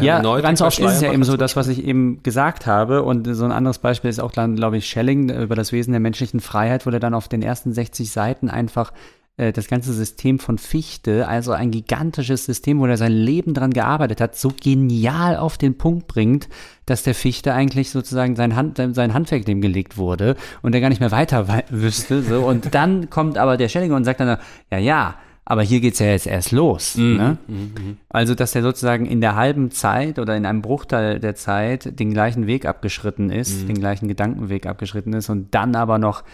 [0.00, 3.02] ja, ganz oft ist es ja eben so, das, was ich eben gesagt habe.
[3.02, 6.00] Und so ein anderes Beispiel ist auch dann, glaube ich, Schelling über das Wesen der
[6.00, 8.92] menschlichen Freiheit, wo er dann auf den ersten 60 Seiten einfach
[9.40, 13.72] äh, das ganze System von Fichte, also ein gigantisches System, wo er sein Leben dran
[13.72, 16.48] gearbeitet hat, so genial auf den Punkt bringt,
[16.84, 20.90] dass der Fichte eigentlich sozusagen sein, Hand, sein Handwerk dem gelegt wurde und er gar
[20.90, 22.22] nicht mehr weiter wüsste.
[22.22, 22.46] So.
[22.46, 24.38] Und dann kommt aber der Schellinger und sagt dann,
[24.70, 25.14] ja, ja,
[25.46, 26.96] aber hier geht es ja jetzt erst los.
[26.96, 27.16] Mhm.
[27.16, 27.38] Ne?
[27.48, 27.96] Mhm, mhm.
[28.10, 32.12] Also, dass er sozusagen in der halben Zeit oder in einem Bruchteil der Zeit den
[32.12, 33.66] gleichen Weg abgeschritten ist, mhm.
[33.68, 36.24] den gleichen Gedankenweg abgeschritten ist und dann aber noch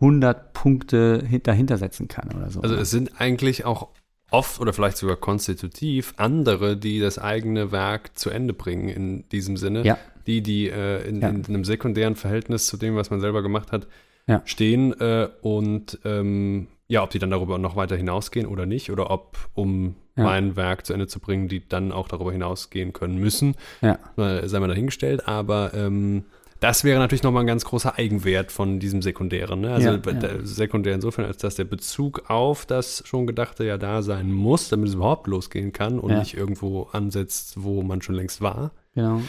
[0.00, 2.60] 100 Punkte dahinter setzen kann oder so.
[2.60, 3.88] Also es sind eigentlich auch
[4.30, 9.56] oft oder vielleicht sogar konstitutiv andere, die das eigene Werk zu Ende bringen in diesem
[9.56, 9.84] Sinne.
[9.84, 9.98] Ja.
[10.26, 11.28] Die, die äh, in, ja.
[11.28, 13.88] in, einem sekundären Verhältnis zu dem, was man selber gemacht hat,
[14.26, 14.42] ja.
[14.44, 19.10] stehen äh, und ähm, ja, ob die dann darüber noch weiter hinausgehen oder nicht oder
[19.10, 23.54] ob, um mein Werk zu Ende zu bringen, die dann auch darüber hinausgehen können müssen,
[23.80, 26.24] sei mal dahingestellt, aber ähm,
[26.60, 29.62] das wäre natürlich nochmal ein ganz großer Eigenwert von diesem Sekundären.
[29.62, 29.72] Ne?
[29.72, 30.44] Also ja, ja.
[30.44, 34.88] sekundär insofern, als dass der Bezug auf das schon Gedachte ja da sein muss, damit
[34.88, 36.18] es überhaupt losgehen kann und ja.
[36.18, 38.72] nicht irgendwo ansetzt, wo man schon längst war.
[38.94, 39.22] Genau.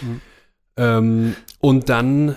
[0.77, 2.35] Ähm, und dann.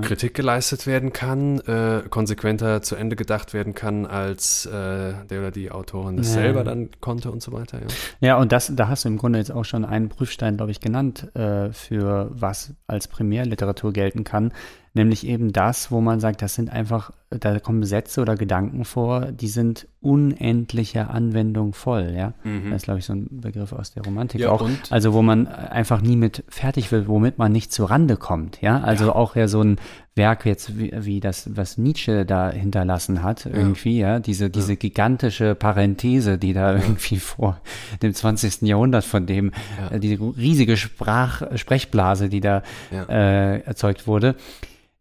[0.00, 5.50] Kritik geleistet werden kann, äh, konsequenter zu Ende gedacht werden kann, als äh, der oder
[5.50, 6.42] die Autorin das ja.
[6.42, 7.78] selber dann konnte und so weiter.
[7.80, 10.72] Ja, ja und das, da hast du im Grunde jetzt auch schon einen Prüfstein, glaube
[10.72, 14.52] ich, genannt, äh, für was als Primärliteratur gelten kann.
[14.94, 19.32] Nämlich eben das, wo man sagt, das sind einfach, da kommen Sätze oder Gedanken vor,
[19.32, 22.34] die sind unendlicher Anwendung voll, ja.
[22.42, 22.70] Mhm.
[22.70, 24.60] Das ist, glaube ich, so ein Begriff aus der Romantik ja, auch.
[24.60, 24.90] Und?
[24.90, 28.80] Also, wo man einfach nie mit fertig will, womit man nicht zu Rande kommt, ja.
[28.80, 29.14] Also ja.
[29.14, 29.76] auch ja so ein
[30.14, 35.54] Werk jetzt wie, wie das, was Nietzsche da hinterlassen hat, irgendwie, ja, diese, diese gigantische
[35.54, 37.60] Parenthese, die da irgendwie vor
[38.02, 38.62] dem 20.
[38.62, 39.52] Jahrhundert von dem,
[39.90, 42.62] äh, diese riesige Sprach, Sprechblase, die da
[43.08, 44.34] äh, erzeugt wurde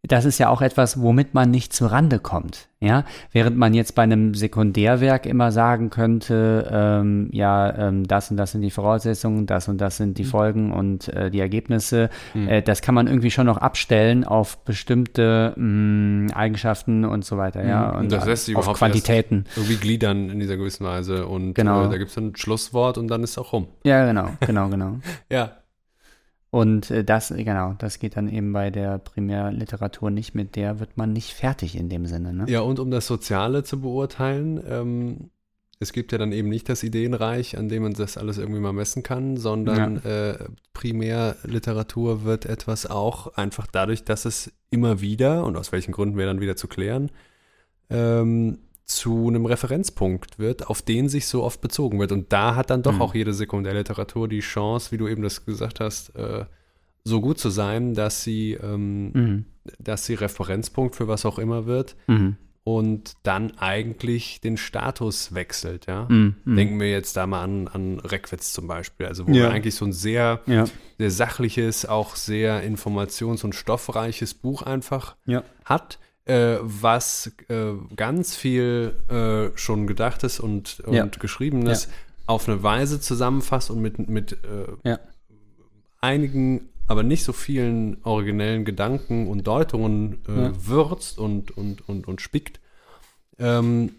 [0.03, 2.67] das ist ja auch etwas, womit man nicht zu Rande kommt.
[2.79, 8.37] Ja, während man jetzt bei einem Sekundärwerk immer sagen könnte, ähm, ja, ähm, das und
[8.37, 10.27] das sind die Voraussetzungen, das und das sind die mhm.
[10.27, 12.09] Folgen und äh, die Ergebnisse.
[12.33, 12.47] Mhm.
[12.47, 17.37] Äh, das kann man irgendwie schon noch abstellen auf bestimmte mh, mm, Eigenschaften und so
[17.37, 17.63] weiter.
[17.63, 19.45] Ja, und, und das lässt sich auf Quantitäten.
[19.55, 21.85] Irgendwie gliedern in dieser gewissen Weise und genau.
[21.85, 23.67] äh, da gibt es ein Schlusswort und dann ist es auch rum.
[23.83, 24.95] Ja, genau, genau, genau.
[25.29, 25.51] ja,
[26.51, 30.97] und äh, das, genau, das geht dann eben bei der Primärliteratur nicht, mit der wird
[30.97, 32.33] man nicht fertig in dem Sinne.
[32.33, 32.45] Ne?
[32.49, 35.29] Ja, und um das Soziale zu beurteilen, ähm,
[35.79, 38.73] es gibt ja dann eben nicht das Ideenreich, an dem man das alles irgendwie mal
[38.73, 40.31] messen kann, sondern ja.
[40.31, 46.17] äh, Primärliteratur wird etwas auch einfach dadurch, dass es immer wieder, und aus welchen Gründen
[46.17, 47.11] wäre dann wieder zu klären,
[47.89, 48.59] ähm,
[48.95, 52.11] zu einem Referenzpunkt wird, auf den sich so oft bezogen wird.
[52.11, 53.01] Und da hat dann doch mhm.
[53.01, 56.45] auch jede Sekundärliteratur die Chance, wie du eben das gesagt hast, äh,
[57.03, 59.45] so gut zu sein, dass sie, ähm, mhm.
[59.79, 62.37] dass sie Referenzpunkt für was auch immer wird mhm.
[62.63, 65.87] und dann eigentlich den Status wechselt.
[65.87, 66.05] Ja?
[66.09, 66.35] Mhm.
[66.43, 66.55] Mhm.
[66.55, 69.45] Denken wir jetzt da mal an, an Reckwitz zum Beispiel, also wo ja.
[69.45, 70.65] man eigentlich so ein sehr, ja.
[70.97, 75.43] sehr sachliches, auch sehr informations- und stoffreiches Buch einfach ja.
[75.65, 75.97] hat
[76.31, 81.05] äh, was äh, ganz viel äh, schon gedachtes und, und ja.
[81.05, 81.91] geschriebenes ja.
[82.25, 84.99] auf eine Weise zusammenfasst und mit, mit äh, ja.
[85.99, 92.21] einigen, aber nicht so vielen originellen Gedanken und Deutungen äh, würzt und, und, und, und
[92.21, 92.61] spickt.
[93.37, 93.91] Ähm,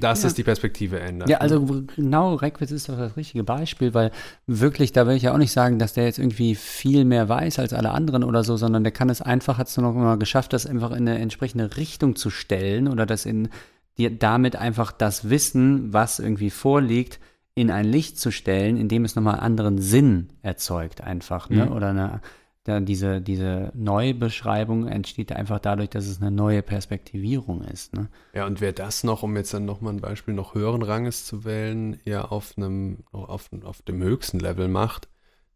[0.00, 0.28] dass ja.
[0.28, 1.28] es die Perspektive ändert.
[1.28, 4.12] Ja, also genau, Reckwitz ist doch das richtige Beispiel, weil
[4.46, 7.58] wirklich, da will ich ja auch nicht sagen, dass der jetzt irgendwie viel mehr weiß
[7.58, 10.16] als alle anderen oder so, sondern der kann es einfach, hat es nur noch mal
[10.16, 13.50] geschafft, das einfach in eine entsprechende Richtung zu stellen oder das in
[13.98, 17.20] die, damit einfach das Wissen, was irgendwie vorliegt,
[17.54, 21.66] in ein Licht zu stellen, indem es nochmal einen anderen Sinn erzeugt einfach, ne?
[21.66, 21.72] Mhm.
[21.72, 22.20] Oder eine
[22.64, 27.94] da diese, diese Neubeschreibung entsteht einfach dadurch, dass es eine neue Perspektivierung ist.
[27.94, 28.08] Ne?
[28.32, 31.44] Ja, und wer das noch, um jetzt dann nochmal ein Beispiel noch höheren Ranges zu
[31.44, 35.08] wählen, ja auf einem, auf, auf dem höchsten Level macht,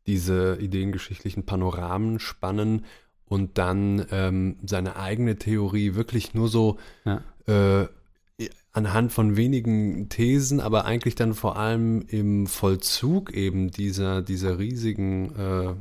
[0.06, 2.84] diese ideengeschichtlichen Panoramen spannen
[3.24, 7.22] und dann ähm, seine eigene Theorie wirklich nur so ja.
[7.46, 7.88] äh,
[8.72, 15.34] anhand von wenigen Thesen, aber eigentlich dann vor allem im Vollzug eben dieser, dieser riesigen,
[15.34, 15.74] äh,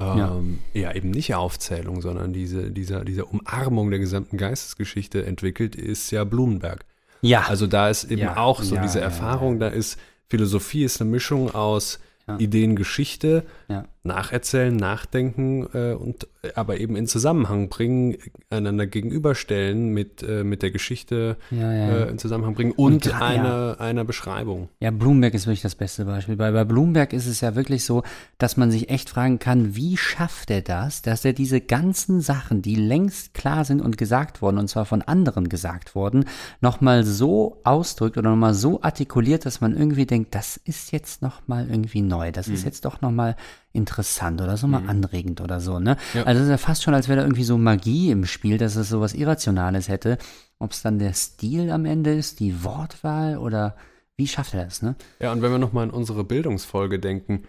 [0.00, 0.80] ähm, ja.
[0.82, 0.94] ja.
[0.94, 6.84] eben nicht Aufzählung, sondern diese, dieser, diese Umarmung der gesamten Geistesgeschichte entwickelt, ist ja Blumenberg.
[7.20, 7.46] Ja.
[7.48, 8.36] Also da ist eben ja.
[8.36, 12.00] auch so ja, diese Erfahrung, da ist Philosophie ist eine Mischung aus.
[12.38, 13.84] Ideen, Geschichte, ja.
[14.04, 18.16] Nacherzählen, nachdenken äh, und äh, aber eben in Zusammenhang bringen,
[18.50, 23.76] einander gegenüberstellen mit, äh, mit der Geschichte ja, äh, in Zusammenhang bringen und, und einer,
[23.80, 24.68] einer Beschreibung.
[24.80, 26.36] Ja, Bloomberg ist wirklich das beste Beispiel.
[26.36, 28.02] Bei, bei Bloomberg ist es ja wirklich so,
[28.38, 32.62] dass man sich echt fragen kann, wie schafft er das, dass er diese ganzen Sachen,
[32.62, 36.24] die längst klar sind und gesagt worden, und zwar von anderen gesagt worden,
[36.60, 41.68] nochmal so ausdrückt oder nochmal so artikuliert, dass man irgendwie denkt, das ist jetzt nochmal
[41.70, 42.32] irgendwie neu neu.
[42.32, 42.54] Das mhm.
[42.54, 43.36] ist jetzt doch nochmal
[43.74, 44.88] interessant oder so mal mhm.
[44.88, 45.96] anregend oder so, ne?
[46.14, 46.22] Ja.
[46.22, 48.76] Also es ist ja fast schon, als wäre da irgendwie so Magie im Spiel, dass
[48.76, 50.16] es so was Irrationales hätte.
[50.58, 53.76] Ob es dann der Stil am Ende ist, die Wortwahl oder
[54.16, 54.94] wie schafft er das, ne?
[55.20, 57.42] Ja, und wenn wir nochmal an unsere Bildungsfolge denken,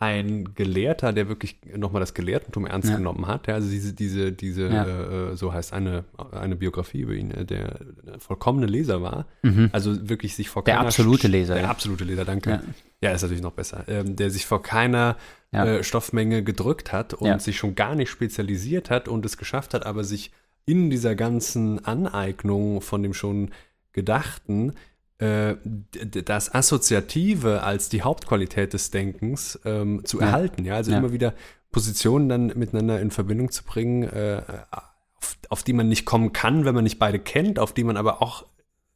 [0.00, 2.96] ein Gelehrter, der wirklich nochmal das Gelehrtentum ernst ja.
[2.96, 3.46] genommen hat.
[3.48, 5.30] Ja, also diese, diese, diese, ja.
[5.30, 7.78] äh, so heißt eine, eine Biografie über ihn, äh, der
[8.18, 9.26] vollkommene Leser war.
[9.42, 9.68] Mhm.
[9.72, 10.84] Also wirklich sich vor der keiner.
[10.84, 11.52] Der absolute Leser.
[11.52, 11.70] Der ja.
[11.70, 12.62] absolute Leser, danke.
[13.02, 13.12] Ja.
[13.12, 13.84] ist natürlich noch besser.
[13.88, 15.18] Ähm, der sich vor keiner
[15.52, 19.84] äh, Stoffmenge gedrückt hat und sich schon gar nicht spezialisiert hat und es geschafft hat,
[19.84, 20.32] aber sich
[20.64, 23.50] in dieser ganzen Aneignung von dem schon
[23.92, 24.72] Gedachten
[25.20, 30.26] das Assoziative als die Hauptqualität des Denkens ähm, zu ja.
[30.26, 30.64] erhalten.
[30.64, 30.98] Ja, also ja.
[30.98, 31.34] immer wieder
[31.70, 36.64] Positionen dann miteinander in Verbindung zu bringen, äh, auf, auf, die man nicht kommen kann,
[36.64, 38.46] wenn man nicht beide kennt, auf die man aber auch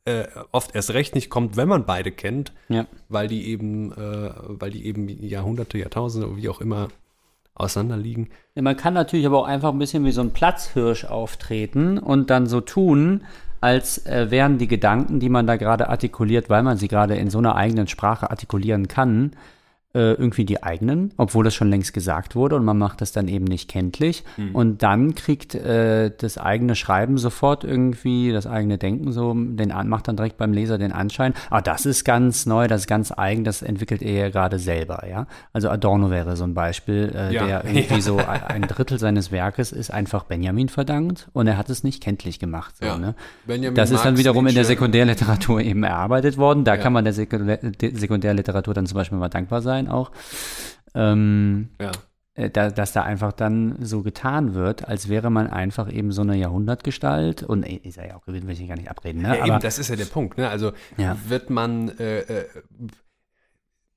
[0.07, 2.87] äh, oft erst recht nicht kommt, wenn man beide kennt, ja.
[3.09, 6.89] weil die eben, äh, weil die eben Jahrhunderte, Jahrtausende, wie auch immer
[7.55, 8.29] auseinanderliegen.
[8.55, 12.31] Ja, man kann natürlich aber auch einfach ein bisschen wie so ein Platzhirsch auftreten und
[12.31, 13.23] dann so tun,
[13.61, 17.31] als äh, wären die Gedanken, die man da gerade artikuliert, weil man sie gerade in
[17.31, 19.33] so einer eigenen Sprache artikulieren kann,
[19.99, 23.45] irgendwie die eigenen, obwohl das schon längst gesagt wurde und man macht das dann eben
[23.45, 24.25] nicht kenntlich.
[24.37, 24.55] Mhm.
[24.55, 30.09] Und dann kriegt äh, das eigene Schreiben sofort irgendwie, das eigene Denken so, den macht
[30.09, 33.45] dann direkt beim Leser den Anschein, ah, das ist ganz neu, das ist ganz eigen,
[33.45, 35.27] das entwickelt er ja gerade selber, ja.
[35.53, 37.47] Also Adorno wäre so ein Beispiel, äh, ja.
[37.47, 38.01] der irgendwie ja.
[38.01, 42.41] so ein Drittel seines Werkes ist einfach Benjamin verdankt und er hat es nicht kenntlich
[42.41, 42.77] gemacht.
[42.79, 42.99] So, ja.
[42.99, 43.15] ne?
[43.75, 46.65] das ist dann wiederum in der Sekundärliteratur eben erarbeitet worden.
[46.65, 50.11] Da kann man der Sekundärliteratur dann zum Beispiel mal dankbar sein sein auch.
[50.95, 51.93] Ähm, ja.
[52.35, 56.23] Äh, da, dass da einfach dann so getan wird, als wäre man einfach eben so
[56.23, 59.23] eine Jahrhundertgestalt und ey, ist ja auch gewinnt, will ich gar nicht abreden.
[59.23, 59.29] Ne?
[59.29, 60.37] Ja, Aber, eben, das ist ja der Punkt.
[60.37, 60.49] Ne?
[60.49, 61.17] Also ja.
[61.29, 62.45] wird man, äh, äh,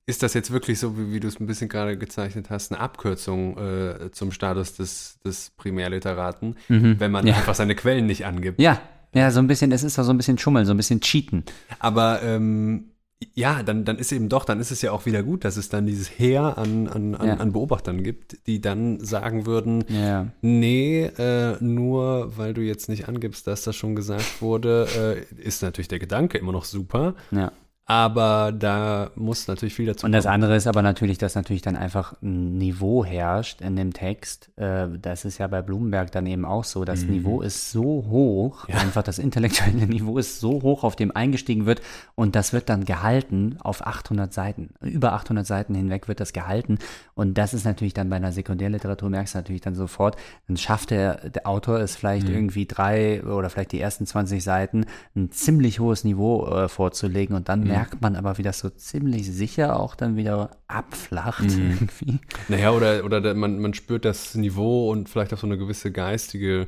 [0.05, 2.79] ist das jetzt wirklich so, wie, wie du es ein bisschen gerade gezeichnet hast, eine
[2.79, 6.99] Abkürzung äh, zum Status des, des Primärliteraten, mhm.
[6.99, 7.35] wenn man ja.
[7.35, 8.61] einfach seine Quellen nicht angibt?
[8.61, 8.79] Ja,
[9.15, 11.43] ja, so ein bisschen, es ist doch so ein bisschen Schummeln, so ein bisschen Cheaten.
[11.79, 12.91] Aber ähm,
[13.33, 15.69] ja, dann, dann ist eben doch, dann ist es ja auch wieder gut, dass es
[15.69, 17.33] dann dieses Heer an, an, an, ja.
[17.37, 20.27] an Beobachtern gibt, die dann sagen würden, ja.
[20.41, 25.63] nee, äh, nur weil du jetzt nicht angibst, dass das schon gesagt wurde, äh, ist
[25.63, 27.15] natürlich der Gedanke immer noch super.
[27.31, 27.51] Ja.
[27.89, 30.33] Aber da muss natürlich viel dazu Und das kommen.
[30.33, 34.49] andere ist aber natürlich, dass natürlich dann einfach ein Niveau herrscht in dem Text.
[34.57, 36.83] Äh, das ist ja bei Blumenberg dann eben auch so.
[36.83, 37.11] Das mhm.
[37.11, 38.75] Niveau ist so hoch, ja.
[38.75, 41.81] einfach das intellektuelle Niveau ist so hoch, auf dem eingestiegen wird.
[42.15, 44.71] Und das wird dann gehalten auf 800 Seiten.
[44.81, 46.79] Über 800 Seiten hinweg wird das gehalten.
[47.15, 50.17] Und das ist natürlich dann bei einer Sekundärliteratur, merkst du natürlich dann sofort,
[50.49, 52.33] dann schafft der, der Autor es vielleicht mhm.
[52.33, 57.47] irgendwie drei oder vielleicht die ersten 20 Seiten ein ziemlich hohes Niveau äh, vorzulegen und
[57.47, 61.71] dann mhm merkt man aber, wie das so ziemlich sicher auch dann wieder abflacht mhm.
[61.71, 62.19] irgendwie.
[62.47, 66.67] Naja, oder, oder man, man spürt das Niveau und vielleicht auch so eine gewisse geistige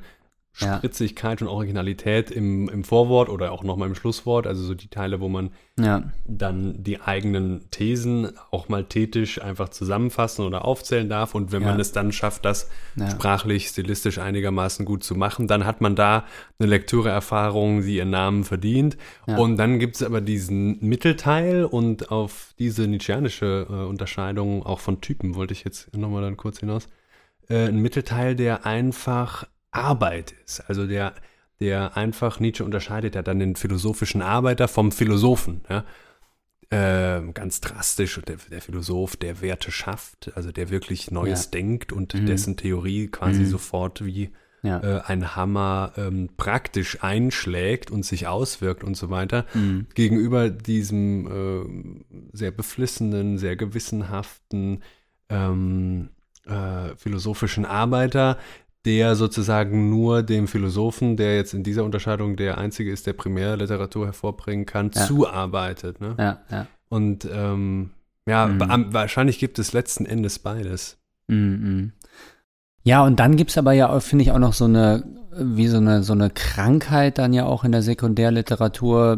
[0.51, 1.47] Spritzigkeit ja.
[1.47, 5.29] und Originalität im, im Vorwort oder auch nochmal im Schlusswort, also so die Teile, wo
[5.29, 6.03] man ja.
[6.27, 11.33] dann die eigenen Thesen auch mal tätisch einfach zusammenfassen oder aufzählen darf.
[11.33, 11.69] Und wenn ja.
[11.69, 12.69] man es dann schafft, das
[13.09, 16.25] sprachlich, stilistisch einigermaßen gut zu machen, dann hat man da
[16.59, 18.97] eine Lektüreerfahrung, die ihren Namen verdient.
[19.25, 25.01] Und dann gibt es aber diesen Mittelteil und auf diese nietzscheanische äh, Unterscheidung auch von
[25.01, 26.89] Typen wollte ich jetzt nochmal dann kurz hinaus.
[27.49, 30.62] Äh, ein Mittelteil, der einfach Arbeit ist.
[30.67, 31.13] Also der,
[31.60, 35.62] der einfach, Nietzsche unterscheidet ja dann den philosophischen Arbeiter vom Philosophen.
[35.69, 35.86] Ja?
[36.71, 41.51] Äh, ganz drastisch, der, der, Philosoph, der Werte schafft, also der wirklich Neues ja.
[41.51, 42.26] denkt und mhm.
[42.28, 43.47] dessen Theorie quasi mhm.
[43.47, 44.80] sofort wie ja.
[44.80, 49.88] äh, ein Hammer ähm, praktisch einschlägt und sich auswirkt und so weiter, mhm.
[49.95, 54.84] gegenüber diesem äh, sehr beflissenen, sehr gewissenhaften
[55.30, 56.09] ähm,
[56.45, 58.38] äh, philosophischen Arbeiter,
[58.89, 64.07] der sozusagen nur dem Philosophen, der jetzt in dieser Unterscheidung der einzige ist, der Primärliteratur
[64.07, 65.05] hervorbringen kann, Ja.
[65.05, 66.01] zuarbeitet.
[66.01, 66.15] Ne?
[66.17, 66.65] Ja, ja.
[66.89, 67.91] Und ähm,
[68.27, 68.87] ja, Mhm.
[68.91, 70.97] wahrscheinlich gibt es letzten Endes beides.
[71.27, 71.91] Mhm.
[72.81, 75.03] Ja, und dann gibt's aber ja, finde ich, auch noch so eine,
[75.37, 79.17] wie so eine, so eine Krankheit dann ja auch in der Sekundärliteratur,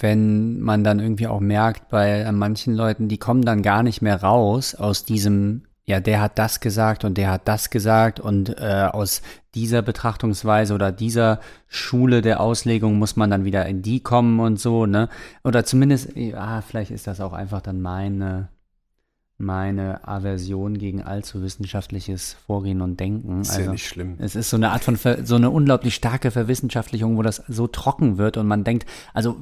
[0.00, 4.22] wenn man dann irgendwie auch merkt, bei manchen Leuten, die kommen dann gar nicht mehr
[4.22, 8.88] raus aus diesem, ja, der hat das gesagt und der hat das gesagt und äh,
[8.90, 9.22] aus
[9.56, 14.60] dieser Betrachtungsweise oder dieser Schule der Auslegung muss man dann wieder in die kommen und
[14.60, 15.08] so, ne?
[15.42, 18.48] Oder zumindest, ja, vielleicht ist das auch einfach dann meine,
[19.40, 23.40] meine Aversion gegen allzu wissenschaftliches Vorgehen und Denken.
[23.40, 24.16] Ist also, ja nicht schlimm.
[24.18, 27.66] es ist so eine Art von, Ver so eine unglaublich starke Verwissenschaftlichung, wo das so
[27.66, 29.36] trocken wird und man denkt, also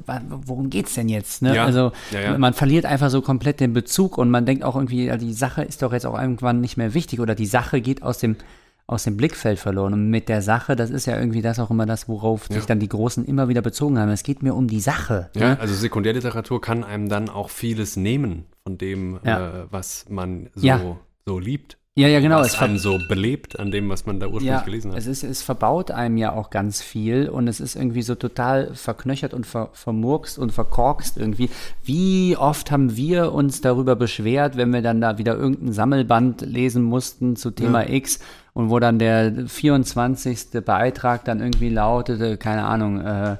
[0.45, 1.41] worum geht's denn jetzt?
[1.41, 1.55] Ne?
[1.55, 2.37] Ja, Also ja, ja.
[2.37, 5.81] man verliert einfach so komplett den Bezug und man denkt auch irgendwie, die Sache ist
[5.81, 8.37] doch jetzt auch irgendwann nicht mehr wichtig oder die Sache geht aus dem
[8.89, 9.93] aus dem Blickfeld verloren.
[9.93, 12.79] Und mit der Sache, das ist ja irgendwie das auch immer das, worauf sich dann
[12.79, 14.09] die Großen immer wieder bezogen haben.
[14.09, 15.29] Es geht mir um die Sache.
[15.35, 15.59] Ja, ne?
[15.59, 19.47] also Sekundärliteratur kann einem dann auch vieles nehmen von dem, Ja.
[19.47, 20.79] äh, was man so, Ja.
[21.25, 21.77] so liebt.
[21.95, 22.37] Ja, ja, genau.
[22.39, 24.97] was Es ver einen so belebt an dem, was man da ursprünglich ja, gelesen hat.
[24.99, 28.73] es ist, es verbaut einem ja auch ganz viel und es ist irgendwie so total
[28.73, 31.49] verknöchert und ver, vermurkst und verkorkst irgendwie.
[31.83, 36.83] Wie oft haben wir uns darüber beschwert, wenn wir dann da wieder irgendein Sammelband lesen
[36.83, 38.19] mussten zu Thema X
[38.59, 40.61] und wo dann der 24.
[40.65, 43.37] Beitrag dann irgendwie lautete, keine Ahnung, äh,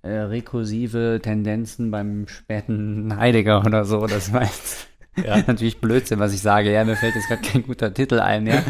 [0.00, 4.88] äh, rekursive Tendenzen beim späten Heidegger oder so, das war jetzt
[5.46, 6.72] natürlich Blödsinn, was ich sage.
[6.72, 8.62] Ja, mir fällt jetzt gerade kein guter Titel ein, ja.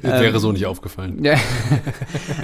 [0.00, 1.18] Wäre so nicht aufgefallen.
[1.22, 1.34] Ja.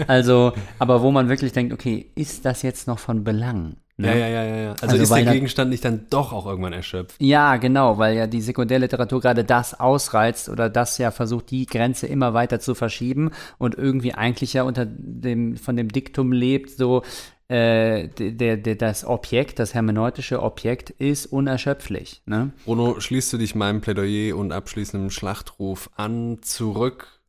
[0.07, 3.77] also, aber wo man wirklich denkt, okay, ist das jetzt noch von Belang?
[3.97, 4.09] Ne?
[4.09, 4.71] Ja, ja, ja, ja.
[4.73, 7.15] Also, Also ist der Gegenstand nicht dann doch auch irgendwann erschöpft?
[7.21, 12.09] Ja, genau, weil ja die Sekundärliteratur gerade das ausreizt oder das ja versucht, die Grenze
[12.09, 17.03] immer weiter zu verschieben und irgendwie eigentlich ja unter dem, von dem Diktum lebt, so,
[17.47, 22.53] äh, der, der, das Objekt, das hermeneutische Objekt ist unerschöpflich, ne?
[22.65, 27.21] Bruno, schließt du dich meinem Plädoyer und abschließendem Schlachtruf an, zurück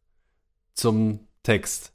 [0.73, 1.94] zum Text.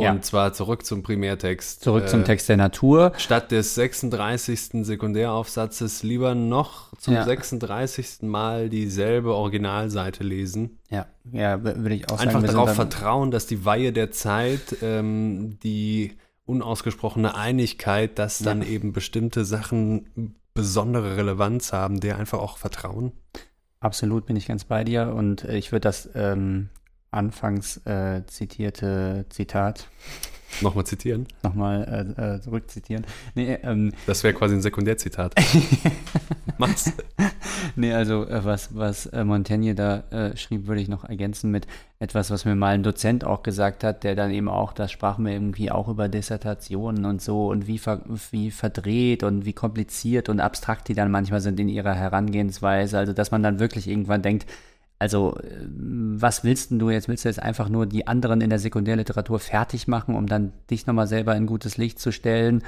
[0.00, 0.20] Und Ja.
[0.22, 1.82] zwar zurück zum Primärtext.
[1.82, 3.12] Zurück zum Äh, Text der Natur.
[3.18, 4.84] Statt des 36.
[4.86, 7.24] Sekundäraufsatzes lieber noch zum Ja.
[7.24, 8.22] 36.
[8.22, 10.78] Mal dieselbe Originalseite lesen.
[10.88, 12.28] Ja, ja, würde ich auch sagen.
[12.30, 18.38] Einfach wir sind darauf vertrauen, dass die Weihe der Zeit, ähm, die unausgesprochene Einigkeit, dass
[18.38, 23.12] dann eben bestimmte Sachen besondere Relevanz haben, der einfach auch vertrauen.
[23.80, 26.70] Absolut bin ich ganz bei dir und äh, ich würde das ähm,
[27.10, 29.88] anfangs äh, zitierte Zitat
[30.62, 31.26] Nochmal zitieren.
[31.42, 33.06] nochmal äh, äh, zurückzitieren.
[33.34, 35.34] Nee, ähm, Das wäre quasi ein Sekundärzitat.
[36.58, 36.92] Mach's.
[37.76, 41.66] nee also äh, was, was äh, Montaigne da äh, schrieb, würde ich noch ergänzen mit
[41.98, 45.18] etwas, was mir mal ein Dozent auch gesagt hat, der dann eben auch, das sprach
[45.18, 50.28] mir irgendwie auch über Dissertationen und so und wie, ver, wie verdreht und wie kompliziert
[50.28, 52.98] und abstrakt die dann manchmal sind in ihrer Herangehensweise.
[52.98, 54.46] Also dass man dann wirklich irgendwann denkt,
[55.00, 57.08] Also, äh, was willst denn du jetzt?
[57.08, 60.86] Willst du jetzt einfach nur die anderen in der Sekundärliteratur fertig machen, um dann dich
[60.86, 62.62] nochmal selber in gutes Licht zu stellen?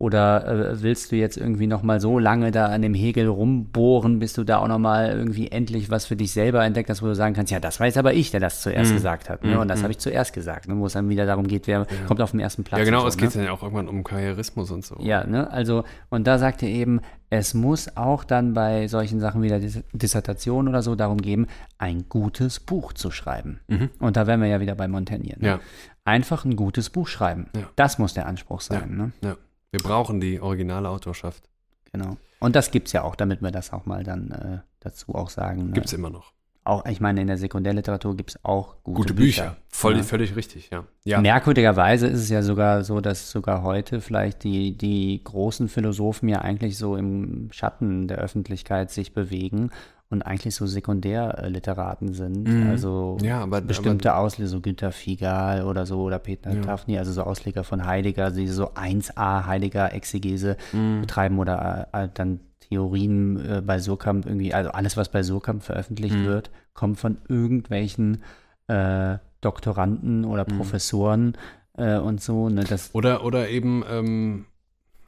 [0.00, 4.32] Oder äh, willst du jetzt irgendwie nochmal so lange da an dem Hegel rumbohren, bis
[4.32, 7.34] du da auch nochmal irgendwie endlich was für dich selber entdeckt hast, wo du sagen
[7.34, 9.42] kannst, ja, das war jetzt aber ich, der das zuerst gesagt hat.
[9.42, 9.58] Ne?
[9.58, 10.78] Und das habe ich zuerst gesagt, ne?
[10.78, 12.78] wo es dann wieder darum geht, wer kommt auf den ersten Platz.
[12.78, 13.46] Ja, genau, und es so, geht ne?
[13.46, 14.96] ja auch irgendwann um Karrierismus und so.
[15.00, 19.42] Ja, ne, also, und da sagt er eben, es muss auch dann bei solchen Sachen
[19.42, 23.60] wie der Dis Dissertation oder so darum gehen, ein gutes Buch zu schreiben.
[23.98, 25.34] Und da wären wir ja wieder bei Montaigne.
[25.38, 25.46] Ne?
[25.46, 25.60] Ja.
[26.04, 27.48] Einfach ein gutes Buch schreiben.
[27.54, 27.64] Ja.
[27.76, 28.96] Das muss der Anspruch sein.
[28.96, 29.12] Ne?
[29.22, 29.36] Ja.
[29.70, 31.48] Wir brauchen die originale Autorschaft.
[31.92, 32.16] Genau.
[32.40, 35.66] Und das gibt's ja auch, damit wir das auch mal dann äh, dazu auch sagen.
[35.68, 35.72] Ne?
[35.72, 36.32] Gibt's immer noch.
[36.64, 39.56] Auch, ich meine, in der Sekundärliteratur gibt's auch gute, Gute Bücher.
[39.70, 40.02] Voll, Ja.
[40.02, 40.84] Völlig richtig, ja.
[41.04, 46.28] Ja, Merkwürdigerweise ist es ja sogar so, dass sogar heute vielleicht die, die großen Philosophen
[46.28, 49.70] ja eigentlich so im Schatten der Öffentlichkeit sich bewegen
[50.10, 52.48] und eigentlich so Sekundärliteraten sind.
[52.48, 52.66] Mhm.
[52.68, 56.60] Also Ja, aber- bestimmte Ausleger, so Günter Figal oder so oder Peter Ja.
[56.62, 61.00] Tafni, also so Ausleger von Heidegger, die so 1a Heidegger-Exegese Mhm.
[61.02, 66.16] betreiben oder äh, dann Theorien äh, bei Surkamp irgendwie, also alles, was bei Surkamp veröffentlicht
[66.16, 66.24] Mhm.
[66.24, 68.22] wird, kommt von irgendwelchen
[68.66, 70.56] äh, Doktoranden oder Mhm.
[70.56, 71.36] Professoren
[71.76, 72.48] äh, und so.
[72.48, 74.44] Ne, das, Oder, oder eben ähm,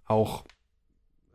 [0.06, 0.44] auch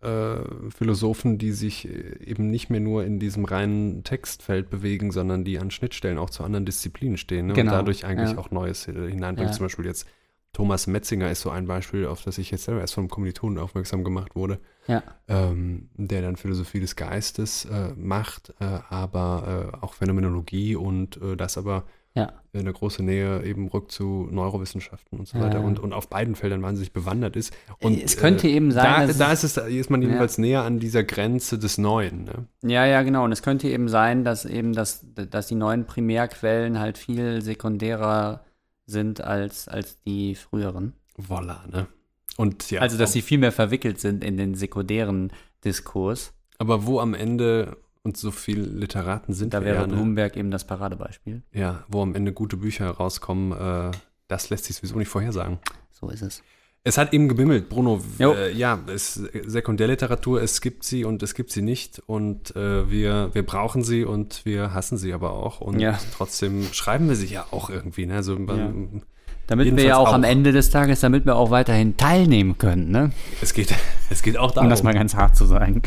[0.05, 5.43] äh, Philosophen, die sich äh, eben nicht mehr nur in diesem reinen Textfeld bewegen, sondern
[5.43, 7.53] die an Schnittstellen auch zu anderen Disziplinen stehen ne?
[7.53, 8.37] Genau, und dadurch eigentlich ja.
[8.37, 9.51] auch Neues hineinbringen.
[9.51, 9.57] Ja.
[9.57, 10.07] Zum Beispiel jetzt
[10.53, 14.05] Thomas Metzinger ist so ein Beispiel, auf das ich jetzt selber erst vom Kommilitonen aufmerksam
[14.05, 19.93] gemacht wurde, ja, ähm, der dann Philosophie des Geistes äh, macht, äh, aber äh, auch
[19.95, 21.83] Phänomenologie und das aber
[22.15, 22.31] Ja.
[22.53, 25.65] eine große Nähe eben rückt zu Neurowissenschaften und so Ja, weiter ja.
[25.65, 27.53] und, und auf beiden Feldern wahnsinnig bewandert ist.
[27.79, 30.79] Und, Es könnte eben sein, da, dass da ist es, ist man jedenfalls näher an
[30.79, 32.23] dieser Grenze des Neuen.
[32.23, 32.47] Ne?
[32.63, 33.25] Ja, ja, genau.
[33.25, 38.45] Und es könnte eben sein, dass eben das, dass die neuen Primärquellen halt viel sekundärer
[38.85, 40.93] sind als, als die früheren.
[41.17, 41.87] Voila, ne?
[42.37, 45.31] Und ja, also, dass sie viel mehr verwickelt sind in den sekundären
[45.65, 46.33] Diskurs.
[46.59, 49.93] aber wo am Ende und so viele Literaten sind Da wäre ja, ne?
[49.93, 51.41] Bloomberg eben das Paradebeispiel.
[51.51, 53.91] ja, wo am Ende gute Bücher rauskommen, äh,
[54.27, 55.59] das lässt sich sowieso nicht vorhersagen.
[55.91, 56.43] So ist es.
[56.87, 57.99] Es hat eben gebimmelt, Bruno.
[58.19, 63.31] Äh, ja, es Sekundärliteratur, es gibt sie und es gibt sie nicht und äh, wir,
[63.33, 65.97] wir brauchen sie und wir hassen sie aber auch und Ja.
[66.15, 68.05] trotzdem schreiben wir sie ja auch irgendwie.
[68.05, 68.15] Ne?
[68.17, 69.01] Also man,
[69.47, 70.27] Damit wir ja Jedenfalls auch, am auch.
[70.27, 73.11] Ende des Tages, damit wir auch weiterhin teilnehmen können, ne?
[73.41, 73.73] es geht,
[74.09, 74.65] es geht auch darum.
[74.65, 75.83] Um das mal ganz hart zu sagen.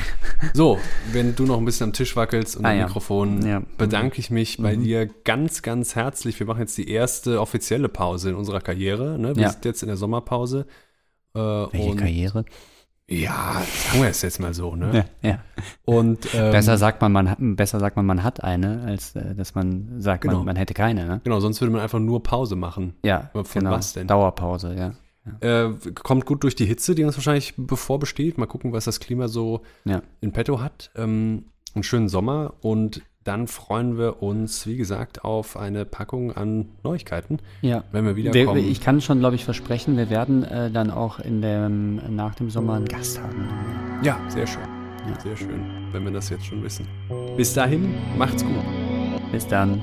[0.54, 0.78] So,
[1.12, 2.84] wenn du noch ein bisschen am Tisch wackelst und Ah, am ja.
[2.86, 3.61] Mikrofon, Ja.
[3.61, 3.66] Mhm.
[3.76, 6.38] bedanke ich mich bei dir ganz, ganz herzlich.
[6.38, 9.18] Wir machen jetzt die erste offizielle Pause in unserer Karriere.
[9.18, 9.34] Ne?
[9.34, 9.50] Wir Ja.
[9.50, 10.66] sind jetzt in der Sommerpause.
[11.34, 12.44] Äh, Welche Karriere?
[13.11, 14.76] Ja, sagen wir es jetzt mal so.
[14.76, 15.06] Ne?
[15.22, 15.38] Ja, ja.
[15.86, 19.34] Und ähm, Besser sagt man, man hat, besser sagt man, man hat eine, als äh,
[19.34, 20.36] dass man sagt, Genau.
[20.38, 21.20] man, man hätte keine, ne?
[21.24, 22.94] Genau, sonst würde man einfach nur Pause machen.
[23.02, 23.70] Ja, von genau.
[23.70, 24.06] was denn?
[24.06, 24.92] Dauerpause, ja.
[25.40, 28.38] Äh, kommt gut durch die Hitze, die uns wahrscheinlich bevorbesteht.
[28.38, 30.02] Mal gucken, was das Klima so Ja.
[30.20, 30.90] in petto hat.
[30.94, 36.66] Ähm, einen schönen Sommer und dann freuen wir uns, wie gesagt, auf eine Packung an
[36.83, 37.85] Neuigkeiten, Ja.
[37.93, 38.66] wenn wir Wir, wiederkommen.
[38.66, 42.51] ich kann schon, glaube ich, versprechen, wir werden äh, dann auch in dem, nach dem
[42.51, 43.47] Sommer einen Gast haben.
[44.03, 44.62] ja, sehr schön.
[45.09, 45.20] Ja.
[45.20, 46.87] Sehr schön, wenn wir das jetzt schon wissen.
[47.37, 48.53] Bis dahin, macht's gut.
[49.33, 49.81] Bis dann.